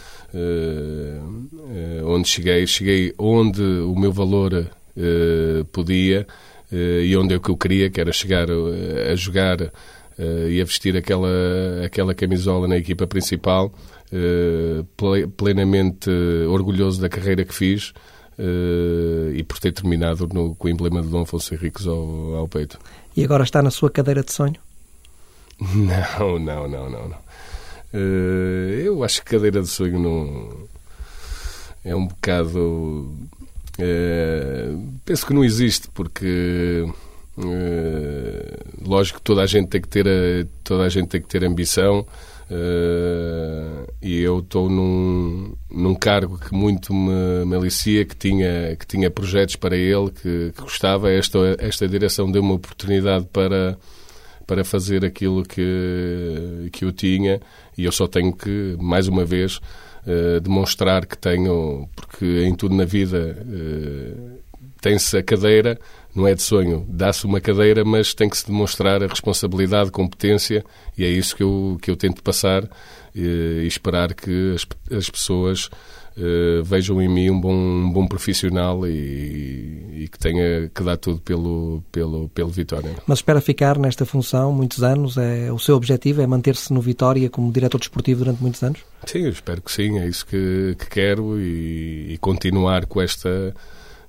onde 2.03 2.27
cheguei, 2.27 2.65
cheguei 2.65 3.13
onde 3.15 3.61
o 3.61 3.95
meu 3.95 4.11
valor 4.11 4.67
podia 5.71 6.25
e 6.71 7.15
onde 7.15 7.35
é 7.35 7.39
que 7.39 7.49
eu 7.49 7.55
queria, 7.55 7.91
que 7.91 8.01
era 8.01 8.11
chegar 8.11 8.47
a 8.49 9.15
jogar 9.15 9.71
e 10.17 10.59
a 10.61 10.65
vestir 10.65 10.97
aquela, 10.97 11.29
aquela 11.85 12.13
camisola 12.13 12.67
na 12.67 12.77
equipa 12.77 13.05
principal, 13.05 13.71
plenamente 15.35 16.09
orgulhoso 16.49 16.99
da 17.01 17.07
carreira 17.09 17.45
que 17.45 17.53
fiz. 17.53 17.93
e 19.33 19.43
por 19.43 19.59
ter 19.59 19.71
terminado 19.71 20.27
no, 20.33 20.55
com 20.55 20.67
o 20.67 20.71
emblema 20.71 21.01
de 21.01 21.07
Dom 21.07 21.21
Afonso 21.21 21.53
Henriques 21.53 21.85
ao, 21.85 22.35
ao 22.35 22.47
peito. 22.47 22.79
E 23.15 23.23
agora 23.23 23.43
está 23.43 23.61
na 23.61 23.71
sua 23.71 23.89
cadeira 23.89 24.23
de 24.23 24.31
sonho? 24.31 24.55
Não, 25.59 26.37
não, 26.37 26.67
não, 26.67 26.89
não. 26.89 27.09
não. 27.09 27.27
Uh, 27.93 28.69
eu 28.83 29.03
acho 29.03 29.23
que 29.23 29.31
cadeira 29.31 29.61
de 29.61 29.67
sonho 29.67 29.99
não. 29.99 30.67
É 31.83 31.95
um 31.95 32.05
bocado. 32.05 33.11
Uh, 33.79 34.93
penso 35.05 35.25
que 35.25 35.33
não 35.33 35.43
existe, 35.43 35.87
porque. 35.93 36.85
Uh, 37.37 38.87
lógico 38.87 39.19
que 39.19 39.23
toda 39.23 39.43
a 39.43 39.45
gente 39.45 39.67
tem 39.67 39.79
que 39.79 39.87
ter, 39.87 40.07
a, 40.07 40.47
toda 40.63 40.83
a 40.83 40.89
gente 40.89 41.07
tem 41.07 41.21
que 41.21 41.27
ter 41.27 41.43
ambição. 41.43 42.05
e 44.01 44.21
eu 44.21 44.39
estou 44.39 44.69
num, 44.69 45.53
num 45.69 45.93
cargo 45.93 46.39
que 46.39 46.53
muito 46.53 46.93
me, 46.93 47.45
me 47.45 47.55
alicia, 47.55 48.05
que 48.05 48.15
tinha, 48.15 48.75
que 48.75 48.87
tinha 48.87 49.11
projetos 49.11 49.55
para 49.55 49.75
ele, 49.75 50.09
que, 50.09 50.51
que 50.55 50.61
gostava. 50.61 51.11
Esta, 51.11 51.39
esta 51.59 51.87
direção 51.87 52.31
deu 52.31 52.41
uma 52.41 52.55
oportunidade 52.55 53.25
para, 53.31 53.77
para 54.47 54.63
fazer 54.63 55.05
aquilo 55.05 55.43
que, 55.43 56.69
que 56.71 56.85
eu 56.85 56.91
tinha 56.91 57.39
e 57.77 57.85
eu 57.85 57.91
só 57.91 58.07
tenho 58.07 58.33
que, 58.33 58.75
mais 58.79 59.07
uma 59.07 59.23
vez, 59.23 59.59
demonstrar 60.41 61.05
que 61.05 61.17
tenho, 61.17 61.87
porque 61.95 62.45
em 62.45 62.55
tudo 62.55 62.73
na 62.73 62.85
vida 62.85 63.37
tem-se 64.81 65.17
a 65.17 65.23
cadeira, 65.23 65.77
não 66.17 66.27
é 66.27 66.33
de 66.33 66.41
sonho, 66.41 66.85
dá-se 66.89 67.25
uma 67.25 67.39
cadeira, 67.39 67.85
mas 67.85 68.13
tem 68.13 68.27
que 68.27 68.37
se 68.37 68.47
demonstrar 68.47 69.03
a 69.03 69.07
responsabilidade, 69.07 69.91
competência 69.91 70.65
e 70.97 71.05
é 71.05 71.07
isso 71.07 71.35
que 71.35 71.43
eu, 71.43 71.77
que 71.81 71.91
eu 71.91 71.95
tento 71.95 72.23
passar 72.23 72.63
uh, 72.63 72.69
e 73.15 73.67
esperar 73.67 74.13
que 74.13 74.55
as, 74.55 74.65
as 74.97 75.09
pessoas 75.09 75.69
uh, 76.17 76.63
vejam 76.63 76.99
em 77.01 77.07
mim 77.07 77.29
um 77.29 77.39
bom, 77.39 77.53
um 77.53 77.91
bom 77.91 78.07
profissional 78.07 78.87
e, 78.87 80.01
e, 80.03 80.09
que 80.11 80.17
tenha 80.17 80.69
que 80.73 80.83
dar 80.83 80.97
tudo 80.97 81.21
pelo, 81.21 81.83
pelo, 81.91 82.29
pelo 82.29 82.49
Vitória. 82.49 82.95
Mas 83.05 83.19
espera 83.19 83.39
ficar 83.39 83.77
nesta 83.77 84.05
função 84.05 84.51
muitos 84.51 84.83
anos? 84.83 85.17
É, 85.17 85.51
o 85.51 85.59
seu 85.59 85.75
objetivo 85.75 86.21
é 86.21 86.27
manter-se 86.27 86.73
no 86.73 86.81
Vitória 86.81 87.29
como 87.29 87.51
diretor 87.51 87.77
desportivo 87.77 88.23
durante 88.23 88.41
muitos 88.41 88.63
anos? 88.63 88.79
Sim, 89.05 89.19
eu 89.19 89.29
espero 89.29 89.61
que 89.61 89.71
sim, 89.71 89.99
é 89.99 90.07
isso 90.07 90.25
que, 90.25 90.75
que 90.79 90.89
quero 90.89 91.39
e, 91.39 92.13
e 92.13 92.17
continuar 92.17 92.87
com 92.87 92.99
esta 92.99 93.53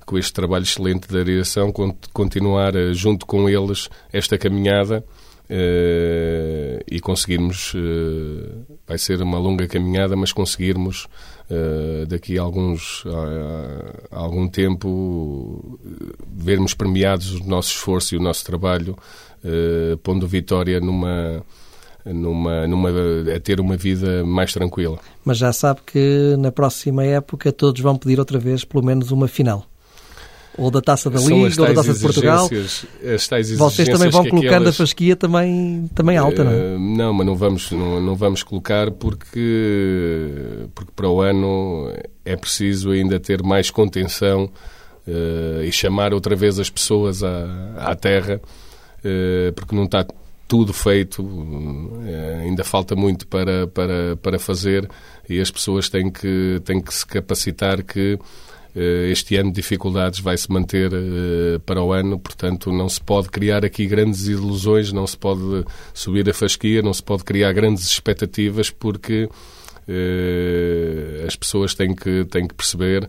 com 0.08 0.16
este 0.16 0.32
trabalho 0.32 0.62
excelente 0.62 1.06
da 1.12 1.22
direção, 1.22 1.70
continuar 2.14 2.74
eh, 2.74 2.94
junto 2.94 3.26
com 3.26 3.46
eles 3.46 3.90
esta 4.10 4.38
caminhada 4.38 5.04
uh, 5.50 6.84
e 6.90 6.98
conseguirmos, 6.98 7.74
uh, 7.74 8.78
vai 8.86 8.96
ser 8.96 9.20
uma 9.20 9.38
longa 9.38 9.68
caminhada, 9.68 10.16
mas 10.16 10.32
conseguirmos 10.32 11.06
uh, 11.50 12.06
daqui 12.06 12.38
a, 12.38 12.42
alguns, 12.42 13.04
a, 13.06 14.16
a, 14.16 14.18
algum 14.18 14.48
tempo 14.48 15.78
vermos 16.26 16.72
premiados 16.72 17.34
o 17.34 17.44
nosso 17.44 17.72
esforço 17.72 18.14
e 18.14 18.18
o 18.18 18.22
nosso 18.22 18.46
trabalho, 18.46 18.96
pondo 20.02 20.26
Vitória 20.26 20.80
numa 20.80 21.44
numa, 22.04 22.66
numa, 22.66 22.88
a 23.36 23.38
ter 23.38 23.60
uma 23.60 23.76
vida 23.76 24.24
mais 24.24 24.52
tranquila. 24.52 24.98
Mas 25.24 25.36
já 25.36 25.52
sabe 25.52 25.80
que 25.86 26.36
na 26.38 26.50
próxima 26.50 27.04
época 27.04 27.52
todos 27.52 27.82
vão 27.82 27.96
pedir 27.96 28.18
outra 28.18 28.38
vez 28.38 28.64
pelo 28.64 28.82
menos 28.82 29.10
uma 29.10 29.28
final 29.28 29.67
ou 30.58 30.72
da 30.72 30.82
Taça 30.82 31.08
da 31.08 31.20
Liga, 31.20 31.62
ou 31.62 31.68
da 31.68 31.74
Taça 31.74 31.94
de 31.94 32.00
Portugal. 32.00 32.48
Vocês 33.56 33.88
também 33.88 34.10
vão 34.10 34.24
colocando 34.24 34.46
aquelas... 34.46 34.74
a 34.74 34.78
fasquia 34.78 35.14
também, 35.14 35.88
também 35.94 36.16
alta, 36.16 36.42
não 36.42 36.50
é? 36.50 36.54
Uh, 36.54 36.78
não, 36.78 37.12
mas 37.14 37.26
não 37.26 37.36
vamos, 37.36 37.70
não, 37.70 38.00
não 38.00 38.16
vamos 38.16 38.42
colocar 38.42 38.90
porque, 38.90 40.66
porque 40.74 40.90
para 40.94 41.08
o 41.08 41.20
ano 41.20 41.92
é 42.24 42.36
preciso 42.36 42.90
ainda 42.90 43.20
ter 43.20 43.40
mais 43.42 43.70
contenção 43.70 44.50
uh, 45.06 45.62
e 45.62 45.70
chamar 45.70 46.12
outra 46.12 46.34
vez 46.34 46.58
as 46.58 46.68
pessoas 46.68 47.22
à, 47.22 47.46
à 47.76 47.94
terra, 47.94 48.40
uh, 48.98 49.52
porque 49.54 49.76
não 49.76 49.84
está 49.84 50.04
tudo 50.48 50.72
feito, 50.72 51.28
ainda 52.42 52.64
falta 52.64 52.96
muito 52.96 53.26
para, 53.26 53.66
para, 53.66 54.16
para 54.16 54.38
fazer 54.38 54.88
e 55.28 55.38
as 55.40 55.50
pessoas 55.50 55.90
têm 55.90 56.10
que, 56.10 56.58
têm 56.64 56.80
que 56.80 56.92
se 56.92 57.06
capacitar 57.06 57.82
que 57.82 58.18
este 58.74 59.36
ano 59.36 59.50
de 59.50 59.56
dificuldades 59.56 60.20
vai 60.20 60.36
se 60.36 60.50
manter 60.50 60.90
para 61.66 61.82
o 61.82 61.92
ano, 61.92 62.18
portanto 62.18 62.70
não 62.72 62.88
se 62.88 63.00
pode 63.00 63.28
criar 63.28 63.64
aqui 63.64 63.86
grandes 63.86 64.26
ilusões, 64.26 64.92
não 64.92 65.06
se 65.06 65.16
pode 65.16 65.64
subir 65.92 66.28
a 66.28 66.34
fasquia, 66.34 66.82
não 66.82 66.92
se 66.92 67.02
pode 67.02 67.24
criar 67.24 67.52
grandes 67.52 67.84
expectativas 67.84 68.70
porque 68.70 69.28
as 71.26 71.34
pessoas 71.34 71.74
têm 71.74 71.94
que, 71.94 72.24
têm 72.26 72.46
que 72.46 72.54
perceber 72.54 73.08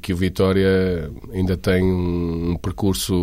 que 0.00 0.12
o 0.12 0.16
Vitória 0.16 1.10
ainda 1.32 1.56
tem 1.56 1.82
um 1.84 2.56
percurso 2.56 3.14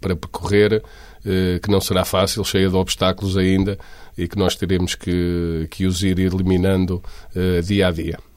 para 0.00 0.14
percorrer 0.14 0.82
que 1.62 1.70
não 1.70 1.80
será 1.80 2.04
fácil, 2.04 2.44
cheia 2.44 2.68
de 2.68 2.76
obstáculos 2.76 3.36
ainda 3.36 3.78
e 4.16 4.28
que 4.28 4.38
nós 4.38 4.54
teremos 4.54 4.94
que, 4.94 5.66
que 5.70 5.86
os 5.86 6.02
ir 6.02 6.18
eliminando 6.18 7.02
dia 7.64 7.88
a 7.88 7.90
dia. 7.90 8.29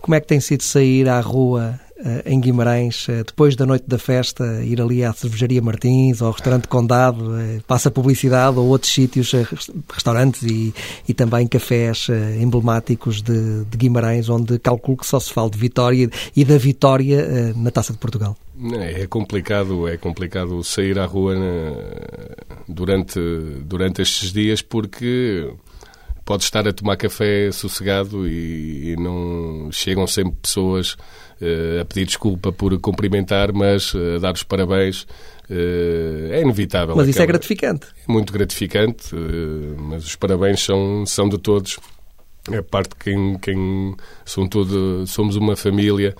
Como 0.00 0.14
é 0.14 0.20
que 0.20 0.26
tem 0.26 0.40
sido 0.40 0.62
sair 0.62 1.08
à 1.08 1.20
rua 1.20 1.78
uh, 1.98 2.22
em 2.24 2.40
Guimarães, 2.40 3.08
uh, 3.08 3.24
depois 3.24 3.56
da 3.56 3.66
noite 3.66 3.84
da 3.86 3.98
festa, 3.98 4.62
ir 4.62 4.80
ali 4.80 5.04
à 5.04 5.12
Cervejaria 5.12 5.60
Martins, 5.60 6.20
ou 6.20 6.28
ao 6.28 6.32
Restaurante 6.32 6.68
Condado, 6.68 7.32
uh, 7.32 7.62
passa 7.66 7.90
publicidade, 7.90 8.58
ou 8.58 8.66
outros 8.66 8.92
sítios, 8.92 9.32
restaurantes 9.92 10.42
e, 10.42 10.72
e 11.08 11.14
também 11.14 11.46
cafés 11.46 12.08
emblemáticos 12.40 13.20
de, 13.20 13.64
de, 13.64 13.76
Guimarães, 13.76 14.28
onde 14.28 14.58
calculo 14.58 14.98
que 14.98 15.06
só 15.06 15.18
se 15.18 15.32
fala 15.32 15.50
de 15.50 15.58
vitória 15.58 16.08
e 16.34 16.44
da 16.44 16.56
vitória 16.56 17.52
na 17.56 17.70
Taça 17.70 17.92
de 17.92 17.98
Portugal? 17.98 18.36
É 18.72 19.06
complicado, 19.06 19.86
é 19.86 19.96
complicado 19.96 20.62
sair 20.64 20.98
à 20.98 21.06
rua 21.06 21.34
durante, 22.68 23.20
durante 23.64 24.02
estes 24.02 24.32
dias 24.32 24.62
porque 24.62 25.48
pode 26.28 26.44
estar 26.44 26.68
a 26.68 26.72
tomar 26.74 26.98
café 26.98 27.50
sossegado 27.50 28.28
e, 28.28 28.90
e 28.90 28.96
não 28.96 29.72
chegam 29.72 30.06
sempre 30.06 30.34
pessoas 30.42 30.92
uh, 31.40 31.80
a 31.80 31.86
pedir 31.86 32.04
desculpa 32.04 32.52
por 32.52 32.78
cumprimentar, 32.80 33.50
mas 33.50 33.94
uh, 33.94 34.16
a 34.16 34.18
dar 34.18 34.34
os 34.34 34.42
parabéns. 34.42 35.06
Uh, 35.48 36.30
é 36.30 36.42
inevitável. 36.42 36.94
Mas 36.94 37.08
isso 37.08 37.22
é 37.22 37.24
gratificante. 37.24 37.86
É 38.06 38.12
muito 38.12 38.30
gratificante, 38.30 39.16
mas 39.78 40.04
os 40.04 40.16
parabéns 40.16 40.62
são, 40.62 41.06
são 41.06 41.30
de 41.30 41.38
todos. 41.38 41.78
É 42.52 42.60
parte 42.60 42.90
de 42.90 42.96
quem, 42.96 43.38
quem 43.38 43.96
são 44.26 44.46
todo, 44.46 45.06
somos 45.06 45.34
uma 45.34 45.56
família 45.56 46.14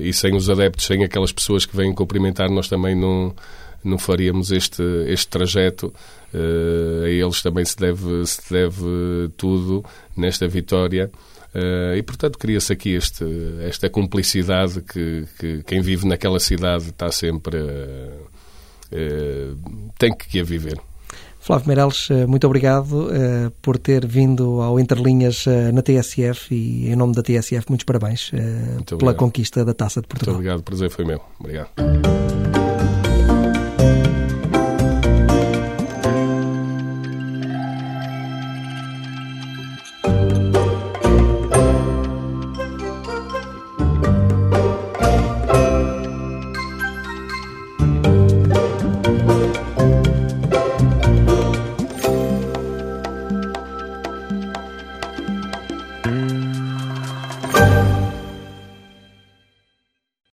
e 0.00 0.12
sem 0.12 0.36
os 0.36 0.48
adeptos, 0.48 0.86
sem 0.86 1.02
aquelas 1.02 1.32
pessoas 1.32 1.66
que 1.66 1.76
vêm 1.76 1.92
cumprimentar, 1.92 2.48
nós 2.48 2.68
também 2.68 2.94
não 2.94 3.34
não 3.82 3.98
faríamos 3.98 4.50
este, 4.50 4.82
este 5.06 5.28
trajeto. 5.28 5.92
Uh, 6.32 7.04
a 7.04 7.08
eles 7.08 7.42
também 7.42 7.64
se 7.64 7.76
deve, 7.76 8.26
se 8.26 8.52
deve 8.52 9.28
tudo 9.36 9.84
nesta 10.16 10.46
vitória. 10.46 11.10
Uh, 11.54 11.96
e, 11.96 12.02
portanto, 12.02 12.38
cria-se 12.38 12.72
aqui 12.72 12.90
este, 12.90 13.24
esta 13.62 13.90
cumplicidade 13.90 14.80
que, 14.82 15.26
que, 15.38 15.62
quem 15.64 15.80
vive 15.80 16.06
naquela 16.06 16.38
cidade 16.38 16.90
está 16.90 17.10
sempre. 17.10 17.56
Uh, 18.92 19.56
tem 19.98 20.14
que 20.14 20.40
a 20.40 20.44
viver. 20.44 20.80
Flávio 21.40 21.68
Meireles, 21.68 22.08
muito 22.28 22.46
obrigado 22.46 23.06
uh, 23.06 23.50
por 23.62 23.78
ter 23.78 24.06
vindo 24.06 24.60
ao 24.60 24.78
Interlinhas 24.78 25.46
uh, 25.46 25.72
na 25.72 25.80
TSF 25.80 26.54
e, 26.54 26.90
em 26.90 26.94
nome 26.94 27.14
da 27.14 27.22
TSF, 27.22 27.64
muitos 27.70 27.84
parabéns 27.84 28.30
uh, 28.30 28.96
pela 28.98 29.14
conquista 29.14 29.64
da 29.64 29.72
Taça 29.72 30.02
de 30.02 30.06
Portugal. 30.06 30.34
Muito 30.34 30.46
obrigado, 30.46 30.60
o 30.60 30.62
prazer 30.62 30.90
foi 30.90 31.06
meu. 31.06 31.20
Obrigado. 31.38 31.70